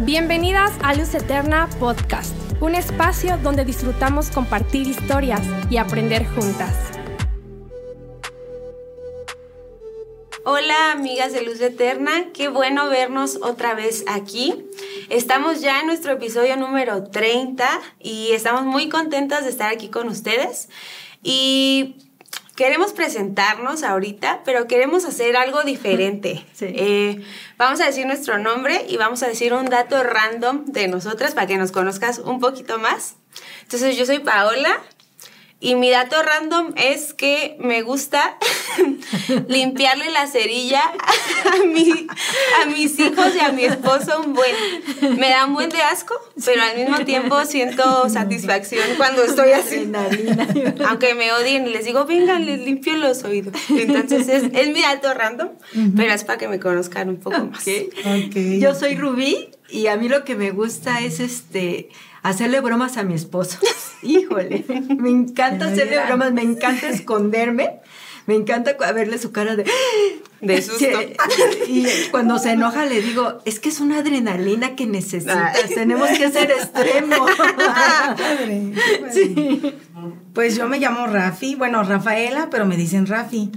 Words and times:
Bienvenidas 0.00 0.72
a 0.82 0.92
Luz 0.94 1.14
Eterna 1.14 1.68
Podcast, 1.78 2.34
un 2.60 2.74
espacio 2.74 3.38
donde 3.38 3.64
disfrutamos 3.64 4.28
compartir 4.28 4.88
historias 4.88 5.40
y 5.70 5.76
aprender 5.76 6.26
juntas. 6.26 6.74
Hola 10.44 10.90
amigas 10.90 11.32
de 11.32 11.42
Luz 11.42 11.60
Eterna, 11.60 12.32
qué 12.34 12.48
bueno 12.48 12.88
vernos 12.88 13.38
otra 13.40 13.74
vez 13.74 14.04
aquí. 14.08 14.66
Estamos 15.10 15.60
ya 15.60 15.78
en 15.78 15.86
nuestro 15.86 16.14
episodio 16.14 16.56
número 16.56 17.04
30 17.04 17.64
y 18.00 18.32
estamos 18.32 18.64
muy 18.64 18.88
contentas 18.88 19.44
de 19.44 19.50
estar 19.50 19.72
aquí 19.72 19.90
con 19.90 20.08
ustedes. 20.08 20.70
Y 21.22 21.94
queremos 22.56 22.92
presentarnos 22.92 23.82
ahorita, 23.82 24.42
pero 24.44 24.66
queremos 24.66 25.04
hacer 25.04 25.36
algo 25.36 25.62
diferente. 25.62 26.44
Eh, 26.66 27.22
vamos 27.58 27.80
a 27.80 27.86
decir 27.86 28.06
nuestro 28.06 28.38
nombre 28.38 28.86
y 28.88 28.96
vamos 28.96 29.22
a 29.22 29.28
decir 29.28 29.52
un 29.52 29.66
dato 29.66 30.02
random 30.02 30.64
de 30.64 30.88
nosotras 30.88 31.34
para 31.34 31.46
que 31.46 31.58
nos 31.58 31.72
conozcas 31.72 32.18
un 32.20 32.40
poquito 32.40 32.78
más. 32.78 33.16
Entonces, 33.62 33.96
yo 33.96 34.06
soy 34.06 34.20
Paola 34.20 34.80
y 35.64 35.76
mi 35.76 35.90
dato 35.90 36.22
random 36.22 36.74
es 36.76 37.14
que 37.14 37.56
me 37.58 37.80
gusta 37.80 38.36
limpiarle 39.48 40.10
la 40.10 40.26
cerilla 40.26 40.82
a, 40.82 41.64
mi, 41.64 42.06
a 42.62 42.66
mis 42.66 42.98
hijos 42.98 43.34
y 43.34 43.42
a 43.42 43.50
mi 43.50 43.64
esposo 43.64 44.20
un 44.20 44.34
buen. 44.34 44.54
Me 45.18 45.30
da 45.30 45.46
un 45.46 45.54
buen 45.54 45.70
de 45.70 45.80
asco, 45.80 46.14
pero 46.44 46.60
al 46.62 46.76
mismo 46.76 46.98
tiempo 47.06 47.42
siento 47.46 48.10
satisfacción 48.10 48.84
cuando 48.98 49.24
estoy 49.24 49.52
así. 49.52 49.90
Aunque 50.86 51.14
me 51.14 51.32
odien 51.32 51.66
y 51.66 51.70
les 51.70 51.86
digo, 51.86 52.04
vengan, 52.04 52.44
les 52.44 52.60
limpio 52.60 52.94
los 52.96 53.24
oídos. 53.24 53.54
Entonces 53.70 54.28
es, 54.28 54.44
es 54.52 54.68
mi 54.68 54.82
dato 54.82 55.14
random, 55.14 55.48
pero 55.96 56.12
es 56.12 56.24
para 56.24 56.38
que 56.38 56.46
me 56.46 56.60
conozcan 56.60 57.08
un 57.08 57.16
poco 57.16 57.42
más. 57.42 57.64
Yo 58.60 58.74
soy 58.74 58.96
Rubí 58.96 59.48
y 59.70 59.86
a 59.86 59.96
mí 59.96 60.10
lo 60.10 60.24
que 60.24 60.34
me 60.34 60.50
gusta 60.50 61.00
es 61.00 61.20
este 61.20 61.88
hacerle 62.24 62.60
bromas 62.60 62.96
a 62.96 63.04
mi 63.04 63.14
esposo. 63.14 63.58
Híjole, 64.02 64.64
me 64.98 65.10
encanta 65.10 65.66
hacerle 65.66 66.04
bromas, 66.04 66.32
me 66.32 66.42
encanta 66.42 66.88
esconderme. 66.88 67.80
Me 68.26 68.34
encanta 68.34 68.74
verle 68.94 69.18
su 69.18 69.30
cara 69.30 69.54
de... 69.54 69.64
De 70.40 70.60
susto. 70.60 70.84
Y 71.68 71.86
cuando 72.10 72.38
se 72.38 72.50
enoja 72.50 72.84
le 72.84 73.00
digo, 73.00 73.40
es 73.46 73.60
que 73.60 73.70
es 73.70 73.80
una 73.80 74.00
adrenalina 74.00 74.76
que 74.76 74.84
necesitas, 74.84 75.56
tenemos 75.74 76.10
que 76.10 76.30
ser 76.30 76.50
extremos. 76.50 77.30
sí. 79.10 79.74
Pues 80.34 80.54
yo 80.56 80.68
me 80.68 80.80
llamo 80.80 81.06
Rafi, 81.06 81.54
bueno, 81.54 81.82
Rafaela, 81.82 82.50
pero 82.50 82.66
me 82.66 82.76
dicen 82.76 83.06
Rafi 83.06 83.52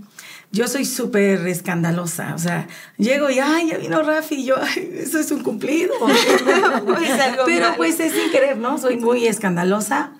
yo 0.52 0.68
soy 0.68 0.86
súper 0.86 1.46
escandalosa, 1.48 2.34
o 2.34 2.38
sea, 2.38 2.68
llego 2.98 3.30
y, 3.30 3.40
ay, 3.40 3.70
ya 3.70 3.78
vino 3.78 4.02
Rafi, 4.02 4.36
y 4.36 4.46
yo, 4.46 4.56
ay, 4.60 4.92
eso 4.98 5.20
es 5.20 5.32
un 5.32 5.44
cumplido. 5.44 5.94
Pero 7.46 7.76
pues 7.76 8.00
es 8.00 8.14
sin 8.14 8.32
querer, 8.32 8.58
¿no? 8.58 8.78
Soy 8.78 8.98
muy 8.98 9.28
escandalosa. 9.28 10.14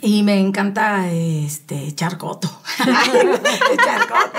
Y 0.00 0.22
me 0.22 0.38
encanta 0.38 1.10
este 1.10 1.92
charcoto. 1.92 2.48
charcoto. 3.84 4.38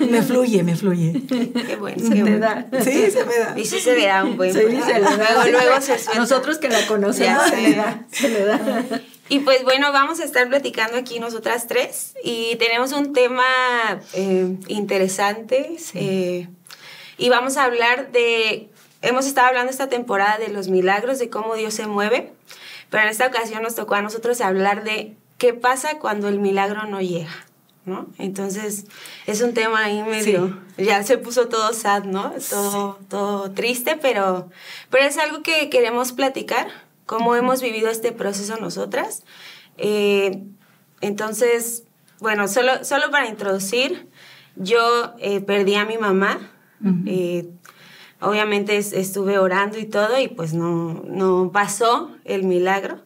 Me 0.00 0.20
fluye, 0.22 0.64
me 0.64 0.74
fluye. 0.74 1.22
Qué 1.28 1.76
bueno. 1.78 2.08
Se 2.08 2.24
me 2.24 2.38
da. 2.38 2.66
Sí, 2.82 3.10
se 3.12 3.24
me 3.24 3.38
da. 3.38 3.54
Y 3.56 3.64
sí 3.64 3.78
se 3.78 3.94
le 3.94 4.06
da 4.06 4.24
un 4.24 4.36
buen. 4.36 4.52
Sí, 4.52 4.58
se 4.58 4.66
le 4.66 5.00
da. 5.00 5.16
Luego, 5.16 5.42
luego 5.44 5.80
se 5.80 5.96
suelta. 5.98 6.20
Nosotros 6.20 6.58
que 6.58 6.68
la 6.68 6.84
conocemos, 6.88 7.44
se 7.44 7.62
le 7.62 7.76
da. 7.76 8.04
Se 8.10 8.28
le 8.28 8.44
da. 8.46 8.84
Y 9.28 9.40
pues 9.40 9.64
bueno, 9.64 9.92
vamos 9.92 10.20
a 10.20 10.24
estar 10.24 10.48
platicando 10.48 10.96
aquí 10.96 11.18
nosotras 11.18 11.66
tres 11.66 12.14
y 12.22 12.56
tenemos 12.56 12.92
un 12.92 13.12
tema 13.12 13.44
eh, 14.12 14.56
interesante 14.68 15.76
eh, 15.94 16.48
y 17.18 17.28
vamos 17.28 17.56
a 17.56 17.64
hablar 17.64 18.12
de, 18.12 18.68
hemos 19.02 19.26
estado 19.26 19.48
hablando 19.48 19.70
esta 19.70 19.88
temporada 19.88 20.38
de 20.38 20.48
los 20.48 20.68
milagros, 20.68 21.18
de 21.18 21.28
cómo 21.28 21.54
Dios 21.56 21.74
se 21.74 21.88
mueve, 21.88 22.32
pero 22.88 23.02
en 23.02 23.08
esta 23.08 23.26
ocasión 23.26 23.62
nos 23.62 23.74
tocó 23.74 23.96
a 23.96 24.02
nosotros 24.02 24.40
hablar 24.40 24.84
de 24.84 25.16
qué 25.38 25.54
pasa 25.54 25.98
cuando 25.98 26.28
el 26.28 26.38
milagro 26.38 26.86
no 26.86 27.00
llega. 27.00 27.46
¿no? 27.84 28.08
Entonces, 28.18 28.84
es 29.26 29.40
un 29.42 29.54
tema 29.54 29.84
ahí 29.84 30.02
medio, 30.02 30.60
ya 30.76 31.04
se 31.04 31.18
puso 31.18 31.46
todo 31.46 31.72
sad, 31.72 32.02
¿no? 32.02 32.32
Todo, 32.50 32.98
todo 33.08 33.52
triste, 33.52 33.96
pero, 33.96 34.50
pero 34.90 35.04
es 35.04 35.16
algo 35.18 35.42
que 35.42 35.70
queremos 35.70 36.10
platicar 36.10 36.85
cómo 37.06 37.36
hemos 37.36 37.62
vivido 37.62 37.88
este 37.88 38.12
proceso 38.12 38.56
nosotras. 38.58 39.22
Eh, 39.78 40.42
entonces, 41.00 41.84
bueno, 42.20 42.48
solo, 42.48 42.84
solo 42.84 43.10
para 43.10 43.28
introducir, 43.28 44.08
yo 44.56 45.14
eh, 45.18 45.40
perdí 45.40 45.76
a 45.76 45.84
mi 45.84 45.98
mamá. 45.98 46.50
Eh, 47.06 47.48
obviamente 48.20 48.76
estuve 48.76 49.38
orando 49.38 49.78
y 49.78 49.86
todo 49.86 50.20
y 50.20 50.28
pues 50.28 50.52
no, 50.52 51.02
no 51.08 51.50
pasó 51.52 52.10
el 52.24 52.42
milagro. 52.44 53.00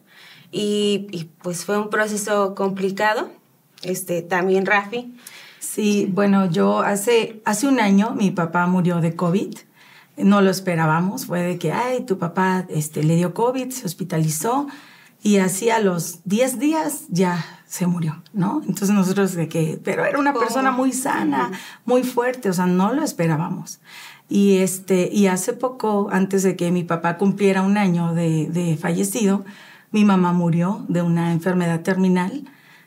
Y, 0.51 1.29
pues 1.41 1.63
fue 1.63 1.77
un 1.77 1.89
proceso 1.89 2.55
complicado. 2.55 3.31
Este, 3.83 4.21
también 4.21 4.65
Rafi. 4.65 5.15
Sí, 5.59 6.09
bueno, 6.11 6.49
yo 6.49 6.79
hace, 6.79 7.41
hace 7.45 7.67
un 7.67 7.79
año 7.79 8.13
mi 8.15 8.31
papá 8.31 8.67
murió 8.67 8.99
de 8.99 9.15
COVID 9.15 9.57
no 10.23 10.41
lo 10.41 10.49
esperábamos, 10.49 11.25
fue 11.25 11.41
de 11.41 11.57
que, 11.57 11.71
ay, 11.71 12.05
tu 12.05 12.17
papá 12.17 12.65
este, 12.69 13.03
le 13.03 13.15
dio 13.15 13.33
COVID, 13.33 13.69
se 13.69 13.85
hospitalizó 13.85 14.67
y 15.23 15.37
así 15.37 15.69
a 15.69 15.79
los 15.79 16.21
10 16.25 16.59
días 16.59 17.03
ya 17.09 17.45
se 17.67 17.87
murió, 17.87 18.21
¿no? 18.33 18.61
Entonces 18.61 18.89
nosotros 18.89 19.33
de 19.33 19.47
que, 19.47 19.79
pero 19.83 20.03
era 20.03 20.19
una 20.19 20.33
persona 20.33 20.71
muy 20.71 20.91
sana, 20.91 21.51
muy 21.85 22.03
fuerte, 22.03 22.49
o 22.49 22.53
sea, 22.53 22.65
no 22.65 22.93
lo 22.93 23.03
esperábamos. 23.03 23.79
Y, 24.27 24.57
este, 24.57 25.09
y 25.11 25.27
hace 25.27 25.53
poco, 25.53 26.09
antes 26.11 26.43
de 26.43 26.55
que 26.55 26.71
mi 26.71 26.83
papá 26.83 27.17
cumpliera 27.17 27.61
un 27.61 27.77
año 27.77 28.13
de, 28.13 28.47
de 28.49 28.77
fallecido, 28.77 29.45
mi 29.91 30.05
mamá 30.05 30.33
murió 30.33 30.85
de 30.87 31.01
una 31.01 31.33
enfermedad 31.33 31.81
terminal 31.81 32.45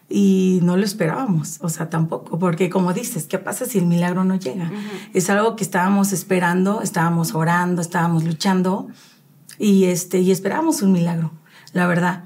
y 0.09 0.61
no 0.63 0.77
lo 0.77 0.85
esperábamos, 0.85 1.59
o 1.61 1.69
sea, 1.69 1.89
tampoco, 1.89 2.39
porque 2.39 2.69
como 2.69 2.93
dices, 2.93 3.25
¿qué 3.27 3.39
pasa 3.39 3.65
si 3.65 3.79
el 3.79 3.87
milagro 3.87 4.25
no 4.25 4.37
llega? 4.37 4.71
Es 5.15 5.31
algo 5.31 5.57
que 5.57 5.65
estábamos 5.65 6.13
esperando, 6.13 6.83
estábamos 6.83 7.35
orando, 7.35 7.81
estábamos 7.81 8.25
luchando 8.25 8.89
y, 9.59 9.85
este, 9.85 10.21
y 10.21 10.31
esperábamos 10.31 10.83
un 10.83 10.93
milagro, 10.93 11.33
la 11.73 11.87
verdad. 11.87 12.25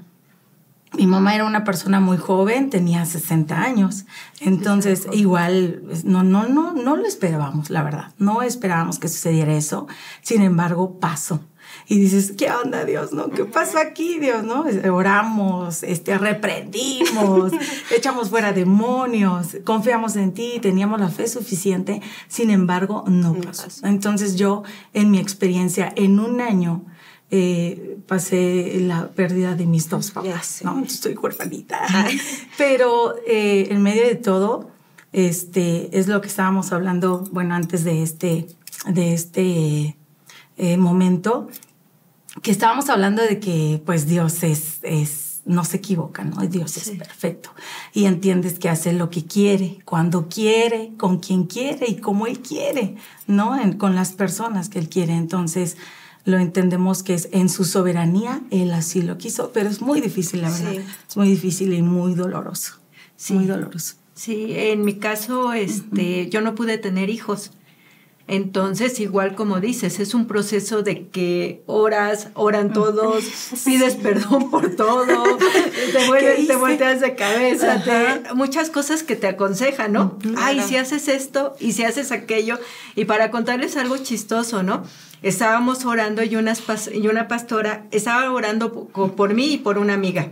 Mi 0.97 1.05
mamá 1.05 1.35
era 1.35 1.45
una 1.45 1.63
persona 1.63 1.99
muy 1.99 2.17
joven, 2.17 2.71
tenía 2.71 3.05
60 3.05 3.61
años, 3.61 4.05
entonces 4.41 5.07
igual 5.13 5.83
no, 6.03 6.23
no, 6.23 6.47
no, 6.47 6.73
no 6.73 6.97
lo 6.97 7.05
esperábamos, 7.05 7.69
la 7.69 7.83
verdad, 7.83 8.11
no 8.17 8.41
esperábamos 8.41 8.99
que 8.99 9.07
sucediera 9.07 9.53
eso, 9.53 9.87
sin 10.21 10.41
embargo 10.41 10.99
pasó 10.99 11.41
y 11.89 11.99
dices, 11.99 12.33
¿qué 12.37 12.51
onda 12.51 12.85
Dios? 12.85 13.13
¿No? 13.13 13.31
¿Qué 13.31 13.45
pasó 13.45 13.79
aquí 13.79 14.19
Dios? 14.19 14.43
¿No? 14.43 14.63
Oramos, 14.93 15.81
este, 15.81 16.19
reprendimos, 16.19 17.51
echamos 17.95 18.29
fuera 18.29 18.53
demonios, 18.53 19.57
confiamos 19.63 20.15
en 20.15 20.33
ti, 20.33 20.59
teníamos 20.61 20.99
la 20.99 21.09
fe 21.09 21.27
suficiente, 21.27 21.99
sin 22.27 22.51
embargo, 22.51 23.03
no 23.07 23.33
pasó. 23.33 23.67
Entonces 23.87 24.35
yo, 24.35 24.61
en 24.93 25.09
mi 25.09 25.17
experiencia, 25.17 25.91
en 25.95 26.19
un 26.19 26.41
año, 26.41 26.85
eh, 27.31 27.97
pasé 28.07 28.79
la 28.81 29.07
pérdida 29.07 29.55
de 29.55 29.65
mis 29.65 29.89
dos 29.89 30.11
papás, 30.11 30.61
¿no? 30.63 30.83
Estoy 30.83 31.15
huérfanita. 31.15 31.79
Pero 32.57 33.15
eh, 33.27 33.67
en 33.71 33.81
medio 33.81 34.03
de 34.03 34.15
todo, 34.15 34.69
este, 35.11 35.97
es 35.97 36.07
lo 36.07 36.21
que 36.21 36.27
estábamos 36.27 36.71
hablando, 36.71 37.23
bueno, 37.31 37.55
antes 37.55 37.83
de 37.83 38.03
este, 38.03 38.47
de 38.87 39.13
este 39.13 39.97
eh, 40.57 40.77
momento, 40.77 41.47
que 42.41 42.51
estábamos 42.51 42.89
hablando 42.89 43.21
de 43.21 43.39
que 43.39 43.81
pues 43.85 44.07
Dios 44.07 44.43
es, 44.43 44.79
es 44.83 45.29
no 45.45 45.65
se 45.65 45.77
equivoca, 45.77 46.23
¿no? 46.23 46.45
Dios 46.47 46.77
es 46.77 46.91
perfecto. 46.91 47.49
Y 47.93 48.05
entiendes 48.05 48.59
que 48.59 48.69
hace 48.69 48.93
lo 48.93 49.09
que 49.09 49.25
quiere, 49.25 49.79
cuando 49.83 50.29
quiere, 50.29 50.91
con 50.97 51.17
quien 51.19 51.45
quiere 51.45 51.87
y 51.89 51.95
como 51.95 52.27
Él 52.27 52.39
quiere, 52.39 52.95
¿no? 53.25 53.57
con 53.77 53.95
las 53.95 54.11
personas 54.11 54.69
que 54.69 54.77
Él 54.77 54.89
quiere. 54.89 55.15
Entonces, 55.15 55.75
lo 56.23 56.37
entendemos 56.37 57.01
que 57.01 57.15
es 57.15 57.29
en 57.31 57.49
su 57.49 57.65
soberanía, 57.65 58.41
Él 58.51 58.71
así 58.73 59.01
lo 59.01 59.17
quiso, 59.17 59.51
pero 59.51 59.69
es 59.69 59.81
muy 59.81 60.01
difícil, 60.01 60.43
la 60.43 60.51
verdad. 60.51 60.73
Es 61.07 61.17
muy 61.17 61.29
difícil 61.29 61.73
y 61.73 61.81
muy 61.81 62.13
doloroso. 62.13 62.73
Sí. 63.15 63.33
Muy 63.33 63.45
doloroso. 63.45 63.95
Sí, 64.13 64.47
en 64.49 64.83
mi 64.83 64.95
caso, 64.95 65.53
este, 65.53 66.29
yo 66.29 66.41
no 66.41 66.53
pude 66.53 66.77
tener 66.77 67.09
hijos. 67.09 67.51
Entonces, 68.31 68.99
igual 68.99 69.33
como 69.33 69.59
dices, 69.59 69.99
es 69.99 70.13
un 70.13 70.27
proceso 70.27 70.83
de 70.83 71.07
que 71.07 71.63
oras, 71.65 72.27
oran 72.35 72.73
todos, 72.73 73.23
pides 73.65 73.95
perdón 73.95 74.51
por 74.51 74.75
todo, 74.75 75.37
te, 75.91 76.45
te 76.45 76.55
volteas 76.55 77.01
de 77.01 77.15
cabeza, 77.15 77.83
muchas 78.35 78.69
cosas 78.69 79.01
que 79.01 79.15
te 79.15 79.25
aconsejan, 79.25 79.93
¿no? 79.93 80.19
Ay, 80.37 80.61
si 80.61 80.77
haces 80.77 81.07
esto 81.07 81.55
y 81.59 81.71
si 81.71 81.83
haces 81.83 82.11
aquello. 82.11 82.59
Y 82.95 83.05
para 83.05 83.31
contarles 83.31 83.75
algo 83.77 83.97
chistoso, 83.97 84.61
¿no? 84.61 84.83
Estábamos 85.23 85.85
orando 85.85 86.21
y, 86.21 86.35
unas 86.35 86.61
y 86.93 87.07
una 87.07 87.27
pastora 87.27 87.87
estaba 87.89 88.31
orando 88.31 88.71
por, 88.71 89.13
por 89.13 89.33
mí 89.33 89.53
y 89.53 89.57
por 89.57 89.79
una 89.79 89.95
amiga. 89.95 90.29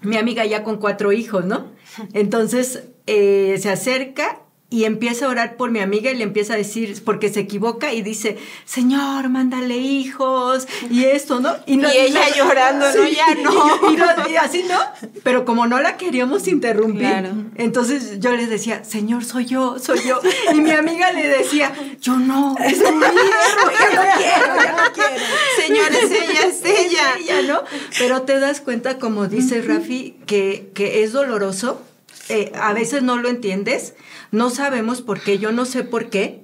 Mi 0.00 0.16
amiga 0.16 0.44
ya 0.44 0.64
con 0.64 0.78
cuatro 0.78 1.12
hijos, 1.12 1.44
¿no? 1.44 1.70
Entonces 2.14 2.82
eh, 3.06 3.58
se 3.62 3.70
acerca 3.70 4.40
y 4.72 4.86
empieza 4.86 5.26
a 5.26 5.28
orar 5.28 5.56
por 5.56 5.70
mi 5.70 5.80
amiga 5.80 6.10
y 6.10 6.16
le 6.16 6.24
empieza 6.24 6.54
a 6.54 6.56
decir, 6.56 7.02
porque 7.04 7.28
se 7.28 7.40
equivoca 7.40 7.92
y 7.92 8.00
dice, 8.00 8.38
Señor, 8.64 9.28
mándale 9.28 9.76
hijos 9.76 10.66
y 10.90 11.04
esto, 11.04 11.40
¿no? 11.40 11.54
Y, 11.66 11.74
ella 11.84 12.22
llorando, 12.34 12.86
¿no? 12.86 13.06
Ya 13.06 13.34
no. 13.34 14.30
Y, 14.30 14.36
así, 14.36 14.64
¿no? 14.66 14.78
Pero 15.22 15.44
como 15.44 15.66
no 15.66 15.78
la 15.78 15.98
queríamos 15.98 16.48
interrumpir, 16.48 17.30
entonces 17.56 18.18
yo 18.18 18.34
le 18.34 18.46
decía, 18.46 18.82
Señor, 18.82 19.26
soy 19.26 19.44
yo, 19.44 19.78
soy 19.78 20.00
yo. 20.06 20.20
Y 20.54 20.62
mi 20.62 20.70
amiga 20.70 21.12
le 21.12 21.28
decía, 21.28 21.74
yo 22.00 22.16
no, 22.16 22.56
es 22.58 22.78
un 22.78 23.02
hijo, 23.02 23.02
yo 23.92 23.94
no 23.94 24.02
quiero, 24.16 24.56
yo 24.56 24.72
no 24.72 24.92
quiero. 24.94 25.24
Señor, 25.58 25.92
es 25.92 26.10
ella, 26.10 26.46
es 26.46 26.64
ella. 26.64 27.14
Es 27.18 27.20
ella, 27.20 27.42
¿no? 27.42 27.62
Pero 27.98 28.22
te 28.22 28.40
das 28.40 28.62
cuenta, 28.62 28.98
como 28.98 29.28
dice 29.28 29.60
Rafi, 29.60 30.16
que, 30.24 30.70
que 30.72 31.04
es 31.04 31.12
doloroso, 31.12 31.82
eh, 32.28 32.52
a 32.54 32.72
veces 32.72 33.02
no 33.02 33.16
lo 33.16 33.28
entiendes, 33.28 33.94
no 34.30 34.50
sabemos 34.50 35.02
por 35.02 35.20
qué, 35.20 35.38
yo 35.38 35.52
no 35.52 35.64
sé 35.64 35.84
por 35.84 36.08
qué, 36.08 36.42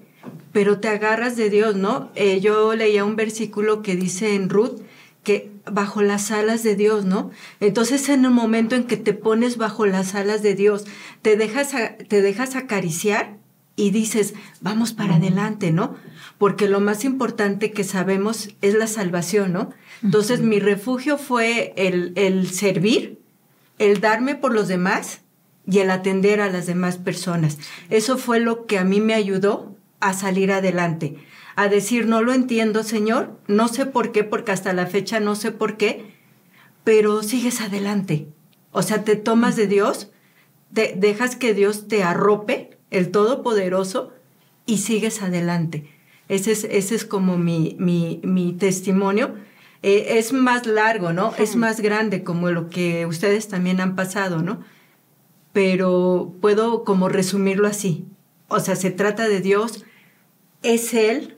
pero 0.52 0.80
te 0.80 0.88
agarras 0.88 1.36
de 1.36 1.50
Dios, 1.50 1.76
¿no? 1.76 2.10
Eh, 2.14 2.40
yo 2.40 2.74
leía 2.74 3.04
un 3.04 3.16
versículo 3.16 3.82
que 3.82 3.96
dice 3.96 4.34
en 4.34 4.48
Ruth 4.48 4.80
que 5.22 5.50
bajo 5.70 6.02
las 6.02 6.30
alas 6.30 6.62
de 6.62 6.74
Dios, 6.74 7.04
¿no? 7.04 7.30
Entonces 7.60 8.08
en 8.08 8.24
el 8.24 8.30
momento 8.30 8.74
en 8.74 8.84
que 8.84 8.96
te 8.96 9.12
pones 9.12 9.56
bajo 9.56 9.86
las 9.86 10.14
alas 10.14 10.42
de 10.42 10.54
Dios, 10.54 10.84
te 11.22 11.36
dejas, 11.36 11.74
te 12.08 12.22
dejas 12.22 12.56
acariciar 12.56 13.36
y 13.76 13.90
dices, 13.90 14.34
vamos 14.60 14.92
para 14.92 15.16
adelante, 15.16 15.70
¿no? 15.70 15.94
Porque 16.38 16.68
lo 16.68 16.80
más 16.80 17.04
importante 17.04 17.70
que 17.70 17.84
sabemos 17.84 18.50
es 18.60 18.74
la 18.74 18.86
salvación, 18.86 19.52
¿no? 19.52 19.70
Entonces 20.02 20.40
mi 20.40 20.58
refugio 20.58 21.18
fue 21.18 21.72
el, 21.76 22.12
el 22.16 22.50
servir, 22.50 23.20
el 23.78 24.00
darme 24.00 24.34
por 24.34 24.52
los 24.52 24.66
demás 24.66 25.20
y 25.70 25.80
el 25.80 25.90
atender 25.90 26.40
a 26.40 26.50
las 26.50 26.66
demás 26.66 26.96
personas. 26.96 27.58
Eso 27.90 28.16
fue 28.16 28.40
lo 28.40 28.66
que 28.66 28.78
a 28.78 28.84
mí 28.84 29.00
me 29.00 29.14
ayudó 29.14 29.76
a 30.00 30.14
salir 30.14 30.50
adelante, 30.50 31.16
a 31.56 31.68
decir, 31.68 32.06
no 32.06 32.22
lo 32.22 32.32
entiendo, 32.32 32.82
Señor, 32.82 33.38
no 33.48 33.68
sé 33.68 33.84
por 33.84 34.12
qué, 34.12 34.24
porque 34.24 34.52
hasta 34.52 34.72
la 34.72 34.86
fecha 34.86 35.20
no 35.20 35.34
sé 35.34 35.50
por 35.52 35.76
qué, 35.76 36.14
pero 36.84 37.22
sigues 37.22 37.60
adelante. 37.60 38.28
O 38.72 38.82
sea, 38.82 39.04
te 39.04 39.16
tomas 39.16 39.56
de 39.56 39.66
Dios, 39.66 40.10
te 40.72 40.94
dejas 40.96 41.36
que 41.36 41.52
Dios 41.52 41.88
te 41.88 42.02
arrope, 42.02 42.78
el 42.90 43.10
Todopoderoso, 43.10 44.12
y 44.64 44.78
sigues 44.78 45.20
adelante. 45.20 45.90
Ese 46.28 46.52
es, 46.52 46.64
ese 46.64 46.94
es 46.94 47.04
como 47.04 47.36
mi, 47.36 47.76
mi, 47.78 48.20
mi 48.22 48.52
testimonio. 48.52 49.34
Eh, 49.82 50.18
es 50.18 50.32
más 50.32 50.66
largo, 50.66 51.12
¿no? 51.12 51.34
Es 51.38 51.56
más 51.56 51.80
grande 51.80 52.22
como 52.22 52.50
lo 52.50 52.68
que 52.68 53.06
ustedes 53.06 53.48
también 53.48 53.80
han 53.80 53.96
pasado, 53.96 54.42
¿no? 54.42 54.60
Pero 55.52 56.34
puedo 56.40 56.84
como 56.84 57.08
resumirlo 57.08 57.66
así. 57.68 58.04
O 58.48 58.60
sea, 58.60 58.76
se 58.76 58.90
trata 58.90 59.28
de 59.28 59.40
Dios, 59.40 59.84
es 60.62 60.94
Él, 60.94 61.36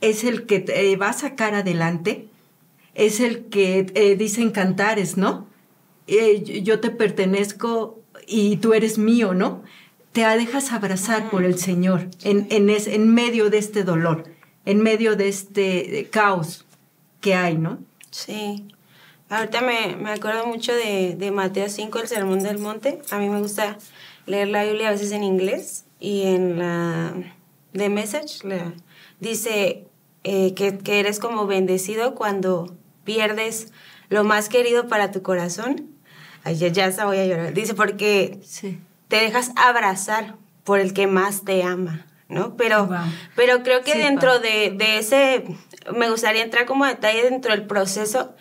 es 0.00 0.24
el 0.24 0.46
que 0.46 0.60
te 0.60 0.96
va 0.96 1.10
a 1.10 1.12
sacar 1.12 1.54
adelante, 1.54 2.28
es 2.94 3.20
el 3.20 3.46
que 3.46 3.86
eh, 3.94 4.16
dice 4.16 4.42
en 4.42 4.50
cantares, 4.50 5.16
¿no? 5.16 5.46
Eh, 6.06 6.62
yo 6.62 6.80
te 6.80 6.90
pertenezco 6.90 8.00
y 8.26 8.56
tú 8.58 8.72
eres 8.72 8.98
mío, 8.98 9.34
¿no? 9.34 9.62
Te 10.12 10.22
dejas 10.22 10.72
abrazar 10.72 11.30
por 11.30 11.44
el 11.44 11.58
Señor 11.58 12.08
en, 12.22 12.46
en, 12.50 12.70
en 12.70 13.14
medio 13.14 13.50
de 13.50 13.58
este 13.58 13.84
dolor, 13.84 14.24
en 14.64 14.82
medio 14.82 15.16
de 15.16 15.28
este 15.28 16.08
caos 16.10 16.64
que 17.20 17.34
hay, 17.34 17.58
¿no? 17.58 17.78
Sí. 18.10 18.64
Ahorita 19.30 19.60
me, 19.60 19.94
me 19.96 20.10
acuerdo 20.10 20.46
mucho 20.46 20.74
de, 20.74 21.14
de, 21.14 21.30
Mateo 21.30 21.68
5, 21.68 21.98
el 21.98 22.08
Sermón 22.08 22.42
del 22.42 22.58
Monte. 22.58 23.02
A 23.10 23.18
mí 23.18 23.28
me 23.28 23.40
gusta 23.40 23.76
leer 24.24 24.48
la 24.48 24.64
Biblia 24.64 24.88
a 24.88 24.92
veces 24.92 25.12
en 25.12 25.22
inglés 25.22 25.84
y 26.00 26.22
en 26.22 26.58
la 26.58 27.12
The 27.72 27.90
Message 27.90 28.38
dice 29.20 29.86
eh, 30.24 30.54
que, 30.54 30.78
que, 30.78 31.00
eres 31.00 31.18
como 31.18 31.46
bendecido 31.46 32.14
cuando 32.14 32.74
pierdes 33.04 33.72
lo 34.08 34.24
más 34.24 34.48
querido 34.48 34.88
para 34.88 35.10
tu 35.10 35.22
corazón. 35.22 35.90
Ay, 36.44 36.56
ya, 36.56 36.68
ya 36.68 37.04
voy 37.04 37.18
a 37.18 37.26
llorar. 37.26 37.52
Dice 37.52 37.74
porque 37.74 38.40
te 39.08 39.16
dejas 39.16 39.52
abrazar 39.56 40.36
por 40.64 40.80
el 40.80 40.94
que 40.94 41.06
más 41.06 41.44
te 41.44 41.62
ama. 41.62 42.06
¿no? 42.28 42.56
Pero, 42.56 42.88
pero 43.34 43.62
creo 43.62 43.82
que 43.82 43.96
dentro 43.96 44.38
de, 44.38 44.72
de, 44.74 44.98
ese, 44.98 45.44
me 45.94 46.10
gustaría 46.10 46.42
entrar 46.42 46.66
como 46.66 46.86
detalle 46.86 47.24
dentro 47.24 47.52
del 47.52 47.66
proceso 47.66 48.34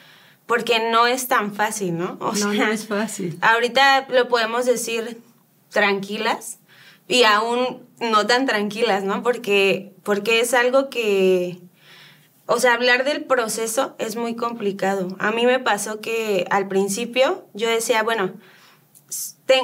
porque 0.47 0.89
no 0.89 1.05
es 1.05 1.27
tan 1.27 1.53
fácil, 1.53 1.97
¿no? 1.97 2.17
O 2.19 2.33
no, 2.33 2.53
no 2.53 2.71
es 2.71 2.87
fácil. 2.87 3.37
Ahorita 3.41 4.07
lo 4.09 4.27
podemos 4.27 4.65
decir 4.65 5.21
tranquilas 5.69 6.57
y 7.07 7.23
aún 7.23 7.85
no 7.99 8.25
tan 8.25 8.45
tranquilas, 8.45 9.03
¿no? 9.03 9.21
Porque, 9.21 9.93
porque 10.03 10.39
es 10.39 10.53
algo 10.53 10.89
que, 10.89 11.59
o 12.45 12.59
sea, 12.59 12.73
hablar 12.73 13.03
del 13.03 13.25
proceso 13.25 13.95
es 13.99 14.15
muy 14.15 14.35
complicado. 14.35 15.15
A 15.19 15.31
mí 15.31 15.45
me 15.45 15.59
pasó 15.59 15.99
que 15.99 16.45
al 16.49 16.67
principio 16.67 17.45
yo 17.53 17.69
decía, 17.69 18.01
bueno, 18.03 18.33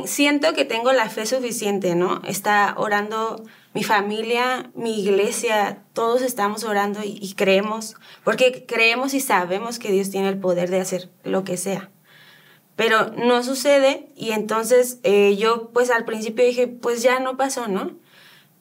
siento 0.05 0.53
que 0.53 0.65
tengo 0.65 0.91
la 0.91 1.09
fe 1.09 1.25
suficiente, 1.25 1.95
¿no? 1.95 2.21
Está 2.25 2.75
orando 2.77 3.43
mi 3.73 3.83
familia, 3.83 4.71
mi 4.75 5.01
iglesia, 5.01 5.83
todos 5.93 6.21
estamos 6.21 6.63
orando 6.63 6.99
y, 7.03 7.33
creemos, 7.35 7.95
porque 8.23 8.65
creemos 8.67 9.13
y 9.13 9.19
sabemos 9.19 9.79
que 9.79 9.91
Dios 9.91 10.11
tiene 10.11 10.29
el 10.29 10.37
poder 10.37 10.69
de 10.69 10.79
hacer 10.79 11.09
lo 11.23 11.43
que 11.43 11.57
sea. 11.57 11.89
Pero 12.75 13.11
no 13.11 13.43
sucede 13.43 14.07
y 14.15 14.31
entonces 14.31 14.99
eh, 15.03 15.35
yo 15.37 15.69
pues 15.71 15.89
al 15.89 16.05
principio 16.05 16.45
dije, 16.45 16.67
pues 16.67 17.03
ya 17.03 17.19
no 17.19 17.37
pasó, 17.37 17.67
¿no? 17.67 17.91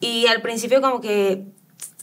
Y 0.00 0.26
al 0.26 0.43
principio 0.43 0.81
como 0.81 1.00
que 1.00 1.44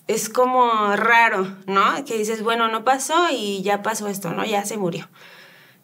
es 0.07 0.29
como 0.29 0.95
raro, 0.95 1.55
¿no? 1.67 2.03
Que 2.05 2.17
dices, 2.17 2.41
bueno, 2.41 2.67
no 2.67 2.83
pasó 2.83 3.27
y 3.31 3.61
ya 3.61 3.83
pasó 3.83 4.07
esto, 4.07 4.31
¿no? 4.31 4.43
Ya 4.45 4.65
se 4.65 4.77
murió. 4.77 5.07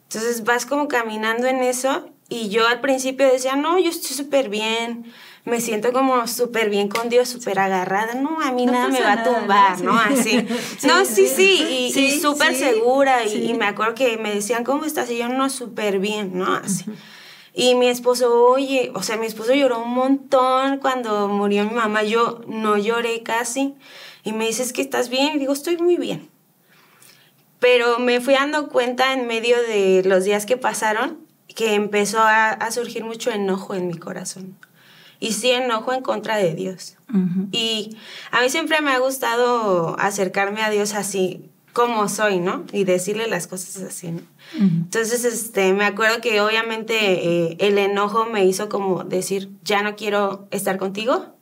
Entonces 0.04 0.44
vas 0.44 0.66
como 0.66 0.88
caminando 0.88 1.48
en 1.48 1.62
eso 1.62 2.10
y 2.30 2.50
yo 2.50 2.68
al 2.68 2.82
principio 2.82 3.28
decía, 3.28 3.56
no, 3.56 3.78
yo 3.78 3.90
estoy 3.90 4.16
súper 4.16 4.50
bien, 4.50 5.06
me 5.46 5.62
siento 5.62 5.94
como 5.94 6.28
súper 6.28 6.72
bien 6.72 6.90
con 6.90 7.08
Dios, 7.08 7.30
súper 7.30 7.60
agarrada, 7.60 8.16
no, 8.16 8.42
a 8.42 8.52
mí 8.52 8.66
nada 8.66 8.88
me 8.88 9.00
va 9.00 9.14
a 9.14 9.24
tumbar, 9.24 9.80
¿no? 9.82 9.98
Así. 9.98 10.44
no, 10.88 11.06
sí, 11.06 11.28
sí, 11.28 11.92
y, 11.96 12.20
súper 12.20 12.56
segura, 12.56 13.24
y, 13.26 13.54
me 13.54 13.66
acuerdo 13.66 13.94
que 13.94 14.18
me 14.18 14.34
decían, 14.34 14.64
¿cómo 14.64 14.86
estás? 14.86 15.10
Y 15.12 15.20
yo, 15.20 15.30
no, 15.30 15.50
súper 15.52 16.00
bien, 16.00 16.32
¿no? 16.34 16.52
Así. 16.56 16.86
Y 17.54 17.76
mi 17.76 17.88
esposo, 17.88 18.44
oye, 18.44 18.92
o 18.96 19.04
sea, 19.04 19.18
mi 19.18 19.28
esposo 19.28 19.54
lloró 19.54 19.84
un 19.84 19.94
montón 19.94 20.80
cuando 20.80 21.28
murió 21.28 21.64
mi 21.66 21.76
mamá, 21.76 22.02
yo 22.02 22.42
no 22.48 22.78
lloré 22.78 23.22
casi, 23.22 23.76
y 24.24 24.34
me 24.34 24.48
dices 24.48 24.74
que 24.74 24.82
estás 24.82 25.10
bien, 25.10 25.36
y 25.36 25.40
digo, 25.40 25.54
estoy 25.54 25.78
muy 25.78 25.98
bien. 25.98 26.28
Pero 27.60 28.00
me 28.00 28.20
fui 28.20 28.34
dando 28.34 28.68
cuenta 28.70 29.14
en 29.14 29.28
medio 29.28 29.62
de 29.62 30.02
los 30.06 30.24
días 30.24 30.48
que 30.48 30.58
pasaron 30.58 31.20
que 31.56 31.76
empezó 31.76 32.20
a, 32.20 32.50
a 32.50 32.72
surgir 32.72 33.06
mucho 33.06 33.32
enojo 33.32 33.76
en 33.76 33.88
mi 33.88 33.98
corazón 33.98 34.58
y 35.20 35.34
sí 35.34 35.52
enojo 35.52 35.94
en 35.94 36.02
contra 36.02 36.38
de 36.38 36.54
Dios. 36.54 36.98
Y 37.52 37.98
a 38.32 38.42
mí 38.42 38.50
siempre 38.50 38.82
me 38.82 38.92
ha 38.92 39.00
gustado 39.00 39.96
acercarme 40.00 40.62
a 40.62 40.70
Dios 40.70 40.94
así 40.94 41.50
como 41.76 42.08
soy, 42.08 42.40
¿no? 42.40 42.64
Y 42.72 42.86
decirle 42.86 43.28
las 43.28 43.48
cosas 43.48 43.84
así, 43.84 44.10
¿no? 44.10 44.22
Entonces, 44.58 45.26
este, 45.26 45.74
me 45.74 45.86
acuerdo 45.86 46.22
que 46.22 46.40
obviamente 46.40 46.96
eh, 46.96 47.58
el 47.60 47.78
enojo 47.78 48.26
me 48.26 48.46
hizo 48.46 48.70
como 48.70 49.04
decir, 49.04 49.50
ya 49.64 49.82
no 49.82 49.96
quiero 49.96 50.48
estar 50.52 50.78
contigo. 50.78 51.36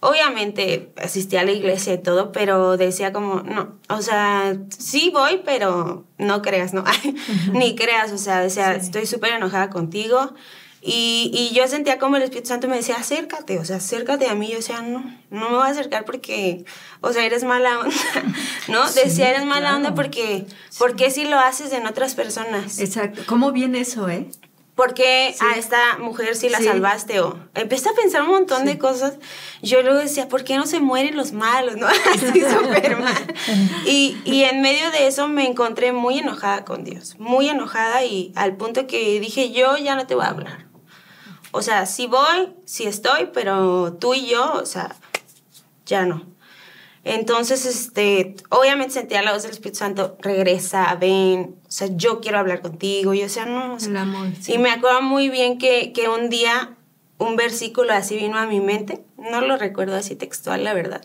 Obviamente 0.00 0.92
asistí 1.02 1.36
a 1.36 1.44
la 1.44 1.50
iglesia 1.50 1.94
y 1.94 1.98
todo, 1.98 2.30
pero 2.30 2.76
decía 2.76 3.12
como, 3.12 3.42
no, 3.42 3.76
o 3.88 4.02
sea, 4.02 4.56
sí 4.78 5.10
voy, 5.12 5.42
pero 5.44 6.04
no 6.18 6.42
creas, 6.42 6.72
¿no? 6.72 6.84
Ni 7.52 7.74
creas, 7.74 8.12
o 8.12 8.18
sea, 8.18 8.40
decía, 8.40 8.74
estoy 8.74 9.06
súper 9.06 9.32
enojada 9.32 9.70
contigo 9.70 10.32
y, 10.82 11.30
y, 11.34 11.54
yo 11.54 11.66
sentía 11.66 11.98
como 11.98 12.16
el 12.16 12.22
Espíritu 12.22 12.48
Santo 12.48 12.68
me 12.68 12.76
decía, 12.76 12.96
acércate, 12.96 13.58
o 13.58 13.64
sea, 13.64 13.76
acércate 13.76 14.28
a 14.28 14.34
mí. 14.34 14.48
Yo 14.48 14.56
decía, 14.56 14.82
no, 14.82 15.04
no 15.30 15.50
me 15.50 15.56
voy 15.56 15.66
a 15.66 15.70
acercar 15.70 16.04
porque, 16.04 16.64
o 17.00 17.12
sea, 17.12 17.24
eres 17.24 17.44
mala 17.44 17.80
onda, 17.80 17.96
¿no? 18.68 18.90
decía, 18.92 19.30
eres 19.30 19.44
mala 19.44 19.74
onda 19.74 19.94
porque, 19.94 20.46
¿por 20.78 20.94
qué 20.94 21.10
si 21.10 21.24
lo 21.24 21.38
haces 21.38 21.72
en 21.72 21.86
otras 21.86 22.14
personas? 22.14 22.78
Exacto. 22.78 23.22
¿Cómo 23.26 23.52
viene 23.52 23.80
eso, 23.80 24.08
eh? 24.08 24.28
¿Por 24.76 24.92
qué 24.92 25.34
a 25.40 25.56
esta 25.56 25.96
mujer 25.98 26.36
sí 26.36 26.50
la 26.50 26.60
salvaste? 26.60 27.20
O 27.20 27.38
empecé 27.54 27.88
a 27.88 27.94
pensar 27.94 28.20
un 28.20 28.28
montón 28.28 28.66
de 28.66 28.76
cosas. 28.76 29.14
Yo 29.62 29.80
luego 29.80 29.98
decía, 29.98 30.28
¿por 30.28 30.44
qué 30.44 30.58
no 30.58 30.66
se 30.66 30.80
mueren 30.80 31.16
los 31.16 31.32
malos? 31.32 31.76
¿No? 31.76 31.86
Así 32.14 32.42
súper 32.42 32.98
mal. 32.98 33.34
Y, 33.86 34.18
y 34.26 34.44
en 34.44 34.60
medio 34.60 34.90
de 34.90 35.06
eso 35.06 35.28
me 35.28 35.46
encontré 35.48 35.92
muy 35.92 36.18
enojada 36.18 36.66
con 36.66 36.84
Dios. 36.84 37.16
Muy 37.18 37.48
enojada 37.48 38.04
y 38.04 38.32
al 38.36 38.56
punto 38.56 38.86
que 38.86 39.18
dije, 39.18 39.50
yo 39.50 39.78
ya 39.78 39.96
no 39.96 40.06
te 40.06 40.14
voy 40.14 40.24
a 40.24 40.28
hablar. 40.28 40.65
O 41.56 41.62
sea, 41.62 41.86
sí 41.86 42.06
voy, 42.06 42.54
sí 42.64 42.84
estoy, 42.84 43.30
pero 43.32 43.94
tú 43.94 44.14
y 44.14 44.26
yo, 44.26 44.52
o 44.54 44.66
sea, 44.66 44.94
ya 45.86 46.04
no. 46.04 46.22
Entonces, 47.02 47.66
este, 47.66 48.34
obviamente 48.50 48.94
sentía 48.94 49.22
la 49.22 49.32
voz 49.32 49.44
del 49.44 49.52
Espíritu 49.52 49.78
Santo, 49.78 50.16
regresa, 50.20 50.94
ven, 50.96 51.56
o 51.66 51.70
sea, 51.70 51.88
yo 51.92 52.20
quiero 52.20 52.38
hablar 52.38 52.62
contigo. 52.62 53.14
Y 53.14 53.20
yo, 53.20 53.26
o 53.26 53.28
sea, 53.28 53.46
no. 53.46 53.76
El 53.78 53.96
amor, 53.96 54.28
Y 54.46 54.58
me 54.58 54.70
acuerdo 54.70 55.02
muy 55.02 55.28
bien 55.28 55.58
que, 55.58 55.92
que 55.92 56.08
un 56.08 56.28
día 56.30 56.76
un 57.18 57.36
versículo 57.36 57.92
así 57.92 58.16
vino 58.16 58.36
a 58.36 58.46
mi 58.46 58.60
mente, 58.60 59.02
no 59.16 59.40
lo 59.40 59.56
recuerdo 59.56 59.96
así 59.96 60.16
textual, 60.16 60.64
la 60.64 60.74
verdad, 60.74 61.02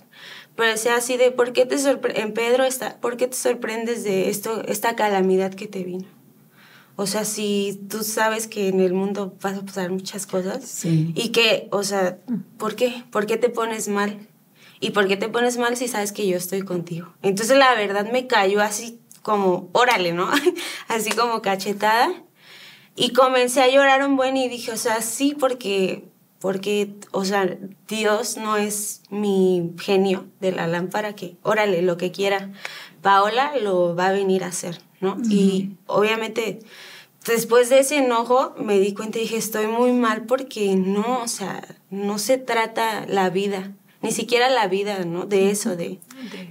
pero 0.56 0.70
decía 0.70 0.96
así 0.96 1.18
de, 1.18 1.32
¿por 1.32 1.54
qué 1.54 1.66
te 1.66 1.78
en 2.20 2.34
Pedro 2.34 2.66
está, 2.66 2.98
¿por 2.98 3.16
qué 3.18 3.28
te 3.28 3.38
sorprendes 3.38 4.04
de 4.04 4.30
esto, 4.30 4.62
esta 4.68 4.96
calamidad 4.96 5.54
que 5.54 5.68
te 5.68 5.84
vino? 5.84 6.06
O 7.02 7.08
sea, 7.08 7.26
si 7.26 7.82
tú 7.90 8.04
sabes 8.04 8.46
que 8.46 8.68
en 8.68 8.80
el 8.80 8.94
mundo 8.94 9.34
vas 9.42 9.58
a 9.58 9.66
pasar 9.66 9.90
muchas 9.90 10.28
cosas 10.28 10.86
y 10.86 11.30
que, 11.30 11.68
o 11.72 11.82
sea, 11.82 12.20
¿por 12.60 12.76
qué? 12.76 13.04
¿Por 13.10 13.26
qué 13.26 13.38
te 13.38 13.50
pones 13.50 13.88
mal? 13.88 14.20
¿Y 14.80 14.92
por 14.92 15.08
qué 15.08 15.18
te 15.18 15.28
pones 15.28 15.58
mal 15.58 15.76
si 15.76 15.88
sabes 15.88 16.12
que 16.12 16.28
yo 16.28 16.38
estoy 16.38 16.62
contigo? 16.62 17.12
Entonces 17.24 17.58
la 17.58 17.74
verdad 17.74 18.12
me 18.12 18.28
cayó 18.28 18.62
así 18.62 19.00
como, 19.24 19.72
órale, 19.72 20.14
¿no? 20.14 20.30
así 20.90 21.10
como 21.10 21.42
cachetada. 21.42 22.14
Y 22.96 23.14
comencé 23.14 23.64
a 23.64 23.68
llorar 23.68 24.06
un 24.08 24.16
buen 24.16 24.38
y 24.38 24.48
dije, 24.48 24.72
o 24.72 24.78
sea, 24.78 25.02
sí, 25.02 25.36
porque, 25.40 26.04
porque, 26.38 26.94
o 27.10 27.26
sea, 27.26 27.58
Dios 27.88 28.38
no 28.38 28.58
es 28.58 29.02
mi 29.10 29.72
genio 29.80 30.28
de 30.40 30.52
la 30.52 30.68
lámpara 30.68 31.16
que, 31.16 31.36
órale, 31.42 31.82
lo 31.82 31.98
que 31.98 32.12
quiera, 32.12 32.52
Paola 33.02 33.54
lo 33.60 33.96
va 33.96 34.10
a 34.10 34.12
venir 34.12 34.44
a 34.44 34.50
hacer, 34.50 34.80
¿no? 35.00 35.18
Y 35.32 35.72
obviamente 35.88 36.60
después 37.26 37.70
de 37.70 37.80
ese 37.80 37.98
enojo 37.98 38.56
me 38.58 38.80
di 38.80 38.94
cuenta 38.94 39.20
y 39.20 39.22
dije, 39.22 39.38
estoy 39.38 39.68
muy 39.68 39.94
mal 39.94 40.24
porque 40.26 40.76
no, 40.76 41.22
o 41.24 41.28
sea, 41.28 41.64
no 41.90 42.18
se 42.18 42.38
trata 42.38 43.06
la 43.08 43.30
vida 43.30 43.72
ni 44.02 44.12
siquiera 44.12 44.50
la 44.50 44.68
vida, 44.68 45.06
¿no? 45.06 45.26
De 45.26 45.52
eso, 45.52 45.76
de 45.76 46.00